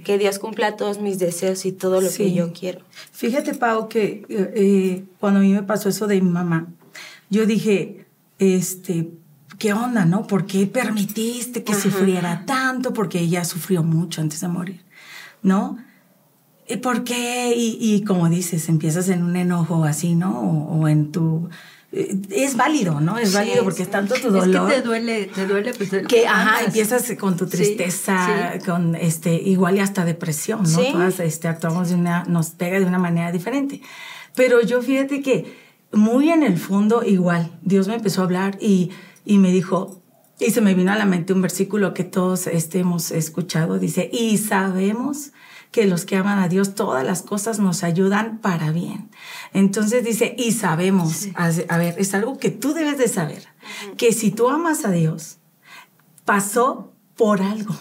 que 0.03 0.17
Dios 0.17 0.39
cumpla 0.39 0.77
todos 0.77 0.99
mis 0.99 1.19
deseos 1.19 1.65
y 1.65 1.71
todo 1.71 1.99
lo 1.99 2.09
que 2.09 2.33
yo 2.33 2.53
quiero. 2.53 2.81
Fíjate, 3.11 3.53
Pau, 3.53 3.89
que 3.89 4.25
eh, 4.29 4.53
eh, 4.55 5.03
cuando 5.19 5.39
a 5.39 5.43
mí 5.43 5.51
me 5.51 5.63
pasó 5.63 5.89
eso 5.89 6.07
de 6.07 6.21
mi 6.21 6.29
mamá, 6.29 6.67
yo 7.29 7.45
dije, 7.45 8.05
este, 8.39 9.11
¿qué 9.57 9.73
onda, 9.73 10.05
no? 10.05 10.27
¿Por 10.27 10.45
qué 10.45 10.65
permitiste 10.65 11.63
que 11.63 11.73
sufriera 11.73 12.43
tanto? 12.45 12.93
Porque 12.93 13.19
ella 13.19 13.43
sufrió 13.43 13.83
mucho 13.83 14.21
antes 14.21 14.39
de 14.39 14.47
morir, 14.47 14.81
¿no? 15.43 15.77
¿Y 16.71 16.77
por 16.77 17.03
qué? 17.03 17.53
Y, 17.55 18.03
como 18.03 18.29
dices, 18.29 18.69
empiezas 18.69 19.09
en 19.09 19.23
un 19.23 19.35
enojo 19.35 19.83
así, 19.83 20.15
¿no? 20.15 20.39
o 20.39 20.87
en 20.87 21.11
tu 21.11 21.49
es 21.91 22.55
válido, 22.55 23.01
¿no? 23.01 23.17
Es 23.17 23.33
válido 23.33 23.65
porque 23.65 23.83
es 23.83 23.91
tanto 23.91 24.15
tu 24.15 24.31
dolor. 24.31 24.71
Es 24.71 24.77
que 24.77 24.81
te 24.81 24.87
duele, 24.87 25.25
te 25.25 25.45
duele, 25.45 25.73
pues. 25.73 25.89
Que, 26.07 26.25
ajá, 26.25 26.63
empiezas 26.63 27.11
con 27.19 27.35
tu 27.35 27.47
tristeza, 27.47 28.53
con 28.65 28.95
este, 28.95 29.33
igual 29.33 29.75
y 29.75 29.79
hasta 29.81 30.05
depresión, 30.05 30.63
¿no? 30.63 30.81
Todas 30.83 31.19
este, 31.19 31.49
actuamos 31.49 31.89
de 31.89 31.95
una, 31.95 32.23
nos 32.25 32.51
pega 32.51 32.79
de 32.79 32.85
una 32.85 32.97
manera 32.97 33.31
diferente. 33.33 33.81
Pero 34.35 34.61
yo 34.61 34.81
fíjate 34.81 35.21
que 35.21 35.53
muy 35.91 36.29
en 36.29 36.43
el 36.43 36.57
fondo, 36.57 37.03
igual, 37.03 37.51
Dios 37.61 37.89
me 37.89 37.95
empezó 37.95 38.21
a 38.21 38.23
hablar 38.23 38.57
y, 38.61 38.91
y 39.25 39.39
me 39.39 39.51
dijo, 39.51 40.01
y 40.39 40.51
se 40.51 40.61
me 40.61 40.73
vino 40.73 40.93
a 40.93 40.95
la 40.95 41.05
mente 41.05 41.33
un 41.33 41.41
versículo 41.41 41.93
que 41.93 42.05
todos 42.05 42.47
este, 42.47 42.79
hemos 42.79 43.11
escuchado, 43.11 43.79
dice, 43.79 44.09
y 44.13 44.37
sabemos 44.37 45.31
que 45.71 45.85
los 45.85 46.05
que 46.05 46.17
aman 46.17 46.39
a 46.39 46.49
Dios, 46.49 46.75
todas 46.75 47.05
las 47.05 47.21
cosas 47.21 47.59
nos 47.59 47.83
ayudan 47.83 48.39
para 48.39 48.71
bien. 48.71 49.09
Entonces 49.53 50.03
dice, 50.03 50.35
y 50.37 50.51
sabemos, 50.51 51.27
a 51.35 51.77
ver, 51.77 51.95
es 51.97 52.13
algo 52.13 52.37
que 52.37 52.49
tú 52.49 52.73
debes 52.73 52.97
de 52.97 53.07
saber, 53.07 53.47
que 53.97 54.11
si 54.11 54.31
tú 54.31 54.49
amas 54.49 54.85
a 54.85 54.91
Dios, 54.91 55.37
pasó 56.25 56.93
por 57.15 57.41
algo 57.41 57.75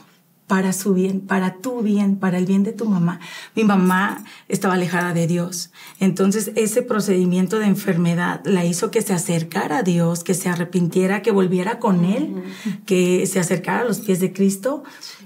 para 0.51 0.73
su 0.73 0.95
bien, 0.95 1.21
para 1.21 1.59
tu 1.59 1.81
bien, 1.81 2.17
para 2.17 2.37
el 2.37 2.45
bien 2.45 2.65
de 2.65 2.73
tu 2.73 2.85
mamá. 2.85 3.21
Mi 3.55 3.63
mamá 3.63 4.25
estaba 4.49 4.75
alejada 4.75 5.15
de 5.15 5.29
Dios. 5.29 5.71
Entonces 6.01 6.51
ese 6.57 6.83
procedimiento 6.83 7.61
de 7.61 7.67
enfermedad 7.67 8.41
la 8.45 8.65
hizo 8.65 8.91
que 8.91 9.01
se 9.01 9.13
acercara 9.13 9.79
a 9.79 9.83
Dios, 9.85 10.25
que 10.25 10.35
se 10.35 10.49
arrepintiera, 10.49 11.23
que 11.23 11.31
volviera 11.31 11.79
con 11.79 12.05
Él, 12.05 12.43
que 12.85 13.29
se 13.29 13.39
acercara 13.39 13.83
a 13.83 13.85
los 13.85 14.01
pies 14.01 14.19
de 14.19 14.33
Cristo. 14.33 14.83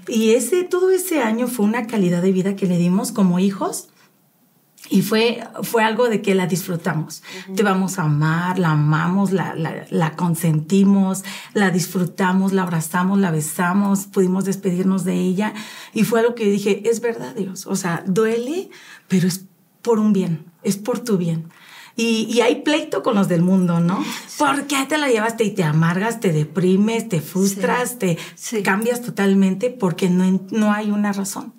Y 0.07 0.35
ese, 0.35 0.63
todo 0.63 0.91
ese 0.91 1.23
año 1.23 1.47
fue 1.47 1.65
una 1.65 1.87
calidad 1.87 2.21
de 2.21 2.31
vida 2.31 2.55
que 2.55 2.67
le 2.67 2.77
dimos 2.77 3.11
como 3.11 3.39
hijos 3.39 3.87
y 4.89 5.01
fue, 5.01 5.43
fue 5.63 5.83
algo 5.83 6.09
de 6.09 6.21
que 6.21 6.35
la 6.35 6.47
disfrutamos. 6.47 7.23
Te 7.55 7.63
vamos 7.63 7.97
a 7.97 8.03
amar, 8.03 8.59
la 8.59 8.71
amamos, 8.71 9.31
la, 9.31 9.55
la, 9.55 9.85
la, 9.89 10.15
consentimos, 10.15 11.23
la 11.53 11.71
disfrutamos, 11.71 12.53
la 12.53 12.63
abrazamos, 12.63 13.19
la 13.19 13.31
besamos, 13.31 14.05
pudimos 14.05 14.45
despedirnos 14.45 15.03
de 15.03 15.15
ella. 15.15 15.53
Y 15.93 16.03
fue 16.03 16.19
algo 16.19 16.35
que 16.35 16.45
dije, 16.45 16.87
es 16.89 17.01
verdad 17.01 17.33
Dios. 17.35 17.65
O 17.65 17.75
sea, 17.75 18.03
duele, 18.05 18.69
pero 19.07 19.27
es 19.27 19.45
por 19.81 19.99
un 19.99 20.13
bien, 20.13 20.45
es 20.63 20.77
por 20.77 20.99
tu 20.99 21.17
bien. 21.17 21.49
Y, 21.97 22.27
y, 22.29 22.41
hay 22.41 22.61
pleito 22.61 23.03
con 23.03 23.15
los 23.15 23.29
del 23.29 23.41
mundo, 23.41 23.79
¿no? 23.79 24.03
¿Por 24.37 24.67
qué 24.67 24.85
te 24.85 24.97
la 24.97 25.07
llevaste 25.07 25.45
y 25.45 25.51
te 25.51 25.63
amargas, 25.63 26.19
te 26.19 26.33
deprimes, 26.33 27.07
te 27.07 27.21
frustras, 27.21 27.99
te 27.99 28.17
cambias 28.65 29.01
totalmente? 29.01 29.69
Porque 29.69 30.09
no, 30.09 30.41
no 30.51 30.73
hay 30.73 30.91
una 30.91 31.13
razón 31.13 31.53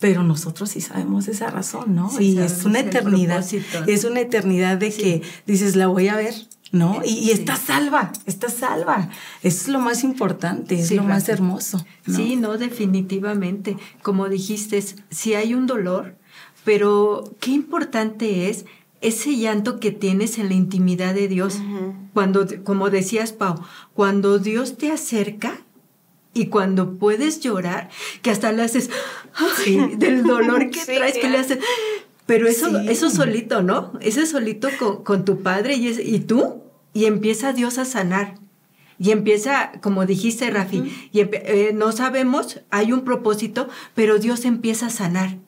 pero 0.00 0.22
nosotros 0.22 0.70
sí 0.70 0.80
sabemos 0.80 1.28
esa 1.28 1.50
razón, 1.50 1.94
¿no? 1.94 2.10
y 2.20 2.38
es 2.38 2.64
una 2.64 2.80
eternidad, 2.80 3.44
es 3.86 4.04
una 4.04 4.20
eternidad 4.20 4.78
de 4.78 4.92
que 4.92 5.22
dices, 5.46 5.74
la 5.76 5.88
voy 5.88 6.08
a 6.08 6.16
ver, 6.16 6.34
¿no? 6.70 7.00
Y, 7.04 7.14
y 7.14 7.30
está 7.30 7.56
salva, 7.56 8.12
está 8.26 8.48
salva. 8.48 9.10
Eso 9.42 9.62
es 9.62 9.68
lo 9.68 9.80
más 9.80 10.04
importante, 10.04 10.78
es 10.78 10.92
lo 10.92 11.02
más 11.02 11.28
hermoso. 11.28 11.84
Sí, 12.06 12.36
no, 12.36 12.58
definitivamente. 12.58 13.76
Como 14.02 14.28
dijiste, 14.28 14.82
si 15.10 15.34
hay 15.34 15.54
un 15.54 15.66
dolor, 15.66 16.16
pero 16.64 17.24
qué 17.40 17.52
importante 17.52 18.50
es 18.50 18.66
ese 19.00 19.36
llanto 19.36 19.78
que 19.80 19.92
tienes 19.92 20.38
en 20.38 20.48
la 20.48 20.54
intimidad 20.54 21.14
de 21.14 21.28
Dios. 21.28 21.58
Cuando, 22.12 22.46
como 22.64 22.90
decías, 22.90 23.32
Pau, 23.32 23.60
cuando 23.94 24.38
Dios 24.38 24.76
te 24.76 24.90
acerca, 24.90 25.60
y 26.38 26.46
cuando 26.46 26.98
puedes 26.98 27.40
llorar, 27.40 27.90
que 28.22 28.30
hasta 28.30 28.52
le 28.52 28.62
haces 28.62 28.90
del 29.98 30.22
dolor 30.22 30.70
que 30.70 30.84
traes, 30.84 31.18
que 31.18 31.28
le 31.28 31.38
haces. 31.38 31.58
Pero 32.26 32.46
eso, 32.46 32.78
eso 32.80 33.10
solito, 33.10 33.62
¿no? 33.62 33.92
Ese 34.00 34.24
solito 34.24 34.68
con, 35.02 35.24
tu 35.24 35.42
padre 35.42 35.74
y, 35.74 35.88
y 35.88 36.20
tú, 36.20 36.62
y 36.94 37.06
empieza 37.06 37.52
Dios 37.52 37.78
a 37.78 37.84
sanar. 37.84 38.36
Y 39.00 39.10
empieza, 39.10 39.72
como 39.80 40.06
dijiste, 40.06 40.48
Rafi, 40.50 41.10
y 41.12 41.20
eh, 41.20 41.72
no 41.74 41.90
sabemos, 41.90 42.60
hay 42.70 42.92
un 42.92 43.02
propósito, 43.02 43.68
pero 43.94 44.18
Dios 44.18 44.44
empieza 44.44 44.86
a 44.86 44.90
sanar 44.90 45.38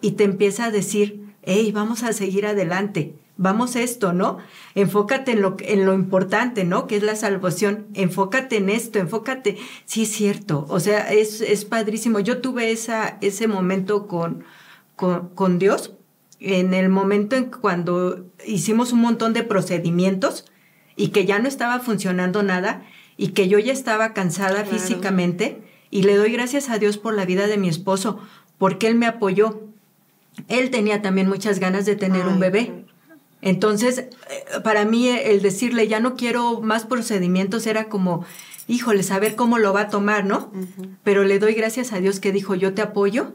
y 0.00 0.12
te 0.12 0.24
empieza 0.24 0.66
a 0.66 0.70
decir, 0.70 1.20
hey, 1.42 1.70
vamos 1.72 2.02
a 2.02 2.12
seguir 2.12 2.46
adelante 2.46 3.14
vamos 3.40 3.74
esto, 3.74 4.12
¿no? 4.12 4.36
Enfócate 4.74 5.32
en 5.32 5.40
lo, 5.40 5.56
en 5.60 5.86
lo 5.86 5.94
importante, 5.94 6.64
¿no? 6.64 6.86
Que 6.86 6.96
es 6.96 7.02
la 7.02 7.16
salvación. 7.16 7.86
Enfócate 7.94 8.58
en 8.58 8.68
esto, 8.68 8.98
enfócate. 8.98 9.56
Sí, 9.86 10.02
es 10.02 10.12
cierto. 10.12 10.66
O 10.68 10.78
sea, 10.78 11.10
es, 11.10 11.40
es 11.40 11.64
padrísimo. 11.64 12.20
Yo 12.20 12.42
tuve 12.42 12.70
esa, 12.70 13.16
ese 13.22 13.48
momento 13.48 14.06
con, 14.06 14.44
con, 14.94 15.30
con 15.30 15.58
Dios, 15.58 15.94
en 16.38 16.74
el 16.74 16.90
momento 16.90 17.34
en 17.34 17.46
cuando 17.46 18.26
hicimos 18.46 18.92
un 18.92 19.00
montón 19.00 19.32
de 19.32 19.42
procedimientos 19.42 20.44
y 20.94 21.08
que 21.08 21.24
ya 21.24 21.38
no 21.38 21.48
estaba 21.48 21.80
funcionando 21.80 22.42
nada 22.42 22.86
y 23.16 23.28
que 23.28 23.48
yo 23.48 23.58
ya 23.58 23.72
estaba 23.72 24.12
cansada 24.12 24.64
físicamente 24.64 25.62
y 25.90 26.02
le 26.02 26.16
doy 26.16 26.30
gracias 26.32 26.68
a 26.68 26.78
Dios 26.78 26.98
por 26.98 27.14
la 27.14 27.24
vida 27.24 27.46
de 27.46 27.56
mi 27.56 27.68
esposo, 27.68 28.20
porque 28.58 28.86
él 28.86 28.96
me 28.96 29.06
apoyó. 29.06 29.62
Él 30.48 30.70
tenía 30.70 31.00
también 31.02 31.28
muchas 31.28 31.58
ganas 31.58 31.86
de 31.86 31.96
tener 31.96 32.26
un 32.26 32.38
bebé. 32.38 32.84
Entonces, 33.42 33.98
eh, 33.98 34.10
para 34.62 34.84
mí 34.84 35.08
el 35.08 35.42
decirle 35.42 35.88
ya 35.88 36.00
no 36.00 36.16
quiero 36.16 36.60
más 36.60 36.84
procedimientos 36.84 37.66
era 37.66 37.88
como, 37.88 38.24
híjole, 38.68 39.02
saber 39.02 39.36
cómo 39.36 39.58
lo 39.58 39.72
va 39.72 39.82
a 39.82 39.88
tomar, 39.88 40.24
¿no? 40.24 40.52
Pero 41.02 41.24
le 41.24 41.38
doy 41.38 41.54
gracias 41.54 41.92
a 41.92 42.00
Dios 42.00 42.20
que 42.20 42.32
dijo, 42.32 42.54
yo 42.54 42.74
te 42.74 42.82
apoyo 42.82 43.34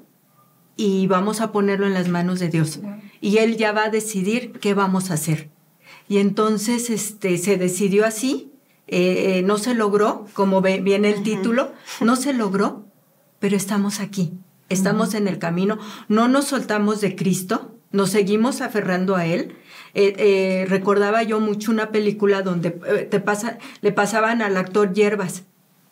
y 0.77 1.07
vamos 1.07 1.41
a 1.41 1.51
ponerlo 1.51 1.88
en 1.88 1.93
las 1.93 2.07
manos 2.07 2.39
de 2.39 2.50
Dios. 2.50 2.79
Y 3.21 3.38
Él 3.38 3.57
ya 3.57 3.71
va 3.71 3.85
a 3.85 3.89
decidir 3.89 4.53
qué 4.59 4.74
vamos 4.74 5.09
a 5.09 5.15
hacer. 5.15 5.50
Y 6.07 6.19
entonces 6.19 6.89
este, 6.89 7.38
se 7.38 7.57
decidió 7.57 8.05
así, 8.05 8.51
eh, 8.88 9.38
eh, 9.38 9.41
no 9.41 9.57
se 9.57 9.74
logró, 9.74 10.27
como 10.33 10.62
viene 10.62 11.09
el 11.09 11.24
título, 11.24 11.71
no 12.01 12.15
se 12.15 12.33
logró, 12.33 12.85
pero 13.39 13.57
estamos 13.57 14.00
aquí, 14.00 14.33
estamos 14.69 15.15
en 15.15 15.27
el 15.27 15.39
camino, 15.39 15.79
no 16.07 16.27
nos 16.27 16.45
soltamos 16.45 17.01
de 17.01 17.15
Cristo, 17.15 17.75
nos 17.96 18.12
seguimos 18.12 18.62
aferrando 18.62 19.16
a 19.16 19.25
Él 19.25 19.56
eh, 19.98 20.14
eh, 20.18 20.66
recordaba 20.68 21.24
yo 21.24 21.40
mucho 21.40 21.72
una 21.72 21.90
película 21.90 22.42
donde 22.42 22.78
eh, 22.86 23.08
te 23.10 23.22
pasa, 23.22 23.60
le 23.80 23.94
pasaban 23.94 24.42
al 24.42 24.58
actor 24.58 24.92
hierbas 24.94 25.44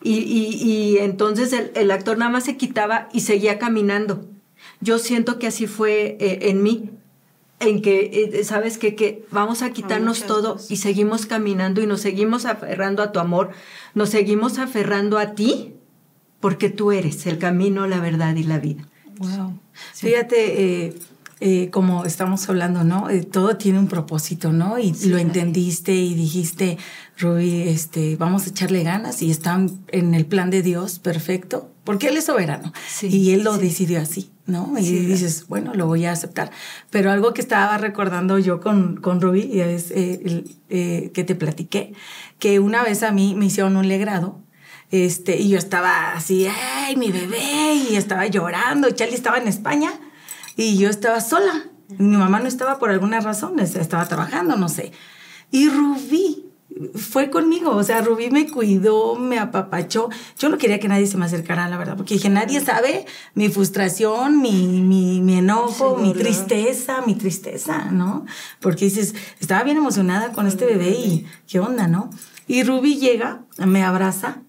y, 0.02 0.18
y, 0.18 0.98
entonces 0.98 1.54
el, 1.74 1.90
actor 1.90 2.18
nada 2.18 2.30
más 2.30 2.44
se 2.44 2.58
quitaba 2.58 3.08
y 3.14 3.20
seguía 3.20 3.58
caminando. 3.58 4.26
Yo 4.82 4.98
siento 4.98 5.38
que 5.38 5.46
así 5.46 5.66
fue 5.66 6.18
en 6.20 6.62
mí, 6.62 6.90
en 7.60 7.80
que, 7.80 8.42
¿sabes 8.44 8.76
qué? 8.76 8.94
Que 8.94 9.24
vamos 9.30 9.62
a 9.62 9.70
quitarnos 9.70 10.24
todo 10.24 10.58
y 10.68 10.76
seguimos 10.76 11.24
caminando 11.24 11.80
y 11.80 11.86
nos 11.86 12.02
seguimos 12.02 12.44
aferrando 12.44 13.02
a 13.02 13.12
tu 13.12 13.18
amor, 13.18 13.52
nos 13.94 14.10
seguimos 14.10 14.58
aferrando 14.58 15.16
a 15.16 15.34
ti, 15.34 15.72
porque 16.40 16.68
tú 16.68 16.92
eres 16.92 17.24
el 17.24 17.38
camino, 17.38 17.86
la 17.86 18.00
verdad 18.00 18.36
y 18.36 18.42
la 18.42 18.58
vida. 18.58 18.86
Wow. 19.16 19.58
Fíjate, 19.94 20.84
eh, 20.84 20.94
como 21.70 22.04
estamos 22.04 22.48
hablando, 22.48 22.84
¿no? 22.84 23.10
Eh, 23.10 23.22
todo 23.22 23.56
tiene 23.56 23.78
un 23.78 23.88
propósito, 23.88 24.52
¿no? 24.52 24.78
Y 24.78 24.92
lo 25.06 25.18
entendiste 25.18 25.92
y 25.94 26.14
dijiste, 26.14 26.78
Rubí, 27.18 27.62
este, 27.62 28.16
vamos 28.16 28.46
a 28.46 28.50
echarle 28.50 28.82
ganas 28.82 29.20
y 29.22 29.30
están 29.30 29.70
en 29.88 30.14
el 30.14 30.26
plan 30.26 30.50
de 30.50 30.62
Dios 30.62 30.98
perfecto, 30.98 31.70
porque 31.84 32.08
Él 32.08 32.16
es 32.16 32.24
soberano 32.24 32.72
y 33.02 33.32
Él 33.32 33.44
lo 33.44 33.58
decidió 33.58 34.00
así, 34.00 34.30
¿no? 34.46 34.72
Y 34.78 34.90
dices, 34.90 35.46
bueno, 35.48 35.74
lo 35.74 35.86
voy 35.86 36.06
a 36.06 36.12
aceptar. 36.12 36.50
Pero 36.90 37.10
algo 37.10 37.34
que 37.34 37.40
estaba 37.40 37.76
recordando 37.78 38.38
yo 38.38 38.60
con, 38.60 38.96
con 38.96 39.20
Rubí 39.20 39.60
es 39.60 39.90
eh, 39.90 41.10
que 41.12 41.24
te 41.24 41.34
platiqué, 41.34 41.92
que 42.38 42.58
una 42.58 42.82
vez 42.82 43.02
a 43.02 43.12
mí 43.12 43.34
me 43.34 43.46
hicieron 43.46 43.76
un 43.76 43.88
legrado 43.88 44.40
este, 44.90 45.36
y 45.36 45.48
yo 45.48 45.58
estaba 45.58 46.12
así, 46.12 46.46
¡ay, 46.46 46.94
mi 46.96 47.10
bebé! 47.10 47.74
Y 47.90 47.96
estaba 47.96 48.26
llorando. 48.26 48.90
Charlie 48.90 49.16
estaba 49.16 49.38
en 49.38 49.48
España 49.48 49.90
y 50.56 50.78
yo 50.78 50.88
estaba 50.88 51.20
sola. 51.20 51.64
Mi 51.98 52.16
mamá 52.16 52.40
no 52.40 52.48
estaba 52.48 52.78
por 52.78 52.90
alguna 52.90 53.20
razón, 53.20 53.58
estaba 53.58 54.06
trabajando, 54.06 54.56
no 54.56 54.68
sé. 54.68 54.92
Y 55.50 55.68
Rubí 55.68 56.44
fue 56.94 57.30
conmigo, 57.30 57.70
o 57.70 57.84
sea, 57.84 58.00
Rubí 58.00 58.30
me 58.30 58.50
cuidó, 58.50 59.14
me 59.16 59.38
apapachó. 59.38 60.08
Yo 60.38 60.48
no 60.48 60.58
quería 60.58 60.80
que 60.80 60.88
nadie 60.88 61.06
se 61.06 61.16
me 61.16 61.26
acercara, 61.26 61.68
la 61.68 61.76
verdad, 61.76 61.96
porque 61.96 62.14
dije, 62.14 62.30
nadie 62.30 62.60
sabe 62.60 63.06
mi 63.34 63.48
frustración, 63.48 64.40
mi, 64.40 64.66
mi, 64.66 65.20
mi 65.20 65.38
enojo, 65.38 65.96
mi 65.96 66.12
tristeza, 66.12 67.02
mi 67.06 67.14
tristeza, 67.14 67.90
¿no? 67.92 68.24
Porque 68.60 68.86
dices, 68.86 69.14
estaba 69.38 69.62
bien 69.62 69.76
emocionada 69.76 70.32
con 70.32 70.46
este 70.46 70.66
bebé 70.66 70.90
y 70.90 71.26
qué 71.46 71.60
onda, 71.60 71.86
¿no? 71.86 72.10
Y 72.46 72.62
Rubí 72.64 72.96
llega, 72.96 73.42
me 73.58 73.84
abraza, 73.84 74.42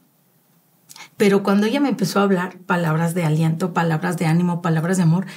pero 1.18 1.44
cuando 1.44 1.68
ella 1.68 1.80
me 1.80 1.90
empezó 1.90 2.20
a 2.20 2.24
hablar 2.24 2.58
palabras 2.58 3.14
de 3.14 3.24
aliento, 3.24 3.74
palabras 3.74 4.18
de 4.18 4.26
ánimo, 4.26 4.62
palabras 4.62 4.98
de 4.98 5.04
amor, 5.04 5.28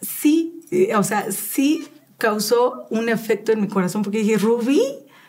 sí, 0.00 0.60
eh, 0.70 0.94
o 0.96 1.02
sea, 1.02 1.30
sí 1.32 1.86
causó 2.18 2.86
un 2.90 3.08
efecto 3.08 3.52
en 3.52 3.60
mi 3.60 3.68
corazón 3.68 4.02
porque 4.02 4.18
dije, 4.18 4.38
Rubí, 4.38 4.82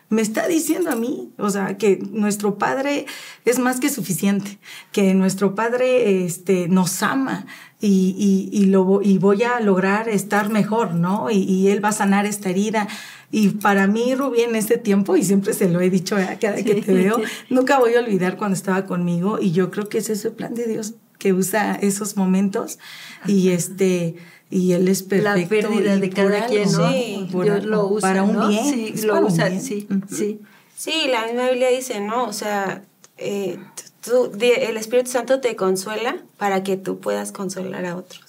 me 0.09 0.21
está 0.21 0.47
diciendo 0.47 0.89
a 0.89 0.95
mí, 0.95 1.33
o 1.37 1.49
sea, 1.49 1.77
que 1.77 1.99
nuestro 2.11 2.57
Padre 2.57 3.05
es 3.43 3.59
más 3.59 3.81
que 3.81 3.89
suficiente, 3.89 4.57
que 4.93 5.13
nuestro 5.13 5.53
Padre 5.53 6.23
este, 6.23 6.69
nos 6.69 7.03
ama 7.03 7.45
y, 7.81 8.49
y, 8.51 8.65
lo, 8.67 9.01
y 9.01 9.17
voy 9.17 9.43
a 9.43 9.59
lograr 9.59 10.07
estar 10.07 10.49
mejor, 10.49 10.93
¿no? 10.93 11.29
Y, 11.29 11.39
y, 11.39 11.67
Él 11.69 11.83
va 11.83 11.89
a 11.89 11.93
sanar 11.93 12.25
esta 12.25 12.49
herida. 12.49 12.87
Y 13.31 13.49
para 13.49 13.87
mí, 13.87 14.15
Rubí, 14.15 14.41
en 14.41 14.55
ese 14.55 14.77
tiempo, 14.77 15.17
y 15.17 15.23
siempre 15.23 15.53
se 15.53 15.67
lo 15.67 15.81
he 15.81 15.89
dicho 15.89 16.15
cada 16.39 16.63
que 16.63 16.75
te 16.75 16.93
veo, 16.93 17.19
nunca 17.49 17.77
voy 17.77 17.95
a 17.95 17.99
olvidar 17.99 18.37
cuando 18.37 18.55
estaba 18.55 18.85
conmigo 18.85 19.39
y 19.41 19.51
yo 19.51 19.69
creo 19.71 19.89
que 19.89 19.97
ese 19.97 20.13
es 20.13 20.23
el 20.23 20.31
plan 20.31 20.55
de 20.55 20.67
Dios 20.67 20.95
que 21.19 21.33
usa 21.33 21.75
esos 21.75 22.15
momentos 22.15 22.79
y 23.25 23.49
este 23.49 24.15
y 24.49 24.73
él 24.73 24.87
es 24.87 25.03
perfecto. 25.03 25.39
La 25.39 25.47
pérdida 25.47 25.97
de 25.97 26.09
cada 26.09 26.45
quien, 26.47 26.71
¿no? 26.71 26.91
Sí, 26.91 27.27
Dios 27.29 27.65
lo 27.65 27.87
usa, 27.87 28.09
para 28.09 28.23
un 28.23 28.49
bien. 28.49 28.65
Sí, 28.65 29.05
lo 29.05 29.19
usa, 29.25 29.49
sí, 29.59 29.87
sí. 30.09 30.41
Sí, 30.75 31.07
la 31.09 31.25
misma 31.25 31.49
Biblia 31.49 31.69
dice, 31.69 31.99
¿no? 31.99 32.25
O 32.25 32.33
sea, 32.33 32.83
eh, 33.17 33.57
tú, 34.01 34.31
el 34.39 34.77
Espíritu 34.77 35.09
Santo 35.11 35.39
te 35.39 35.55
consuela 35.55 36.17
para 36.37 36.63
que 36.63 36.77
tú 36.77 36.99
puedas 36.99 37.31
consolar 37.31 37.85
a 37.85 37.95
otros. 37.97 38.23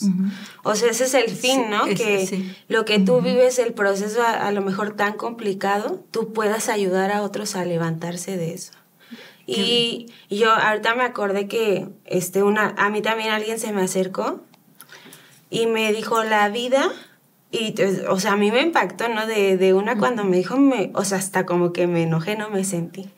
O 0.64 0.74
sea, 0.74 0.90
ese 0.90 1.04
es 1.04 1.14
el 1.14 1.30
fin, 1.30 1.70
¿no? 1.70 1.84
que 1.86 2.52
lo 2.68 2.84
que 2.84 2.98
tú 2.98 3.20
vives, 3.20 3.58
el 3.58 3.74
proceso 3.74 4.22
a, 4.22 4.50
lo 4.50 4.62
mejor 4.62 4.96
tan 4.96 5.14
complicado, 5.14 6.02
tú 6.10 6.32
puedas 6.32 6.68
ayudar 6.68 7.12
a 7.12 7.22
otros 7.22 7.54
a 7.54 7.64
levantarse 7.64 8.36
de 8.36 8.54
eso. 8.54 8.72
Y, 9.46 10.08
y, 10.28 10.38
yo 10.38 10.50
ahorita 10.50 10.94
me 10.94 11.04
acordé 11.04 11.48
que 11.48 11.88
este, 12.04 12.42
una, 12.42 12.74
a 12.76 12.90
mí 12.90 13.00
también 13.00 13.30
alguien 13.30 13.58
se 13.58 13.72
me 13.72 13.80
acercó 13.80 14.42
y 15.50 15.66
me 15.66 15.92
dijo 15.92 16.24
la 16.24 16.48
vida 16.48 16.90
y 17.50 17.74
o 18.08 18.20
sea 18.20 18.32
a 18.32 18.36
mí 18.36 18.50
me 18.50 18.60
impactó 18.60 19.08
no 19.08 19.26
de, 19.26 19.56
de 19.56 19.74
una 19.74 19.96
cuando 19.96 20.24
me 20.24 20.36
dijo 20.36 20.56
me 20.56 20.90
o 20.94 21.04
sea 21.04 21.18
hasta 21.18 21.46
como 21.46 21.72
que 21.72 21.86
me 21.86 22.02
enojé 22.02 22.36
no 22.36 22.50
me 22.50 22.64
sentí 22.64 23.10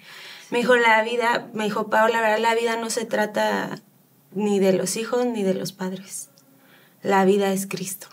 me 0.50 0.58
dijo 0.58 0.76
la 0.76 1.02
vida 1.02 1.49
me 1.52 1.64
dijo 1.64 1.90
Paola 1.90 2.14
la 2.14 2.20
verdad 2.20 2.38
la 2.38 2.54
vida 2.54 2.76
no 2.76 2.90
se 2.90 3.04
trata 3.04 3.80
ni 4.32 4.60
de 4.60 4.72
los 4.72 4.96
hijos 4.96 5.26
ni 5.26 5.42
de 5.42 5.54
los 5.54 5.72
padres 5.72 6.30
la 7.02 7.25
vida 7.25 7.52
es 7.52 7.66
Cristo 7.66 8.06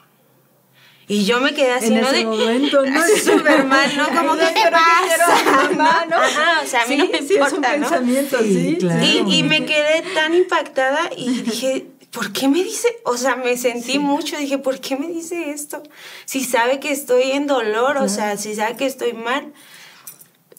y 1.10 1.24
yo 1.24 1.40
me 1.40 1.54
quedé 1.54 1.72
así, 1.72 1.88
en 1.88 2.02
¿no? 2.02 2.10
Ese 2.10 2.26
momento, 2.26 2.86
¿no? 2.86 3.02
Súper 3.24 3.64
mal, 3.64 3.90
¿no? 3.96 4.08
Como, 4.10 4.36
¿qué 4.36 4.48
te 4.48 4.70
pasa? 4.70 5.70
Mamá, 5.70 6.06
¿no? 6.10 6.18
Ajá, 6.18 6.62
o 6.62 6.68
sea, 6.68 6.82
a 6.82 6.88
mí 6.88 6.98
no 6.98 7.08
me 7.08 7.18
importa, 7.20 7.28
sí, 7.28 7.36
es 7.36 7.54
un 7.54 7.62
¿no? 7.62 7.70
pensamiento, 7.70 8.38
sí, 8.40 8.78
claro. 8.78 9.06
Y, 9.06 9.38
y 9.38 9.44
me 9.44 9.66
quedé 9.66 10.02
tan 10.14 10.34
impactada 10.34 11.10
y 11.16 11.44
dije, 11.44 11.88
¿por 12.12 12.34
qué 12.34 12.48
me 12.48 12.64
dice? 12.64 12.88
O 13.04 13.18
sea, 13.18 13.36
me 13.36 13.58
sentí 13.58 14.00
mucho, 14.00 14.38
dije, 14.38 14.58
¿por 14.58 14.80
qué 14.80 14.96
me 14.96 15.08
dice 15.08 15.52
esto? 15.52 15.84
Si 16.26 16.44
sabe 16.44 16.80
que 16.80 16.92
estoy 16.92 17.32
en 17.32 17.48
dolor, 17.48 17.98
o 17.98 18.10
sea, 18.10 18.38
si 18.38 18.56
sabe 18.56 18.76
que 18.76 18.86
estoy 18.86 19.14
mal. 19.14 19.54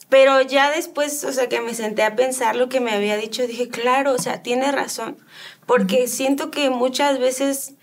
Pero 0.09 0.41
ya 0.41 0.71
después, 0.71 1.23
o 1.23 1.31
sea, 1.31 1.49
que 1.49 1.61
me 1.61 1.75
senté 1.75 2.03
a 2.03 2.15
pensar 2.15 2.55
lo 2.55 2.67
que 2.67 2.79
me 2.79 2.91
había 2.91 3.17
dicho, 3.17 3.45
dije, 3.45 3.69
claro, 3.69 4.13
o 4.13 4.17
sea, 4.17 4.41
tiene 4.41 4.71
razón, 4.71 5.17
porque 5.67 6.07
siento 6.07 6.49
que 6.49 6.71
muchas 6.71 7.19
veces 7.19 7.73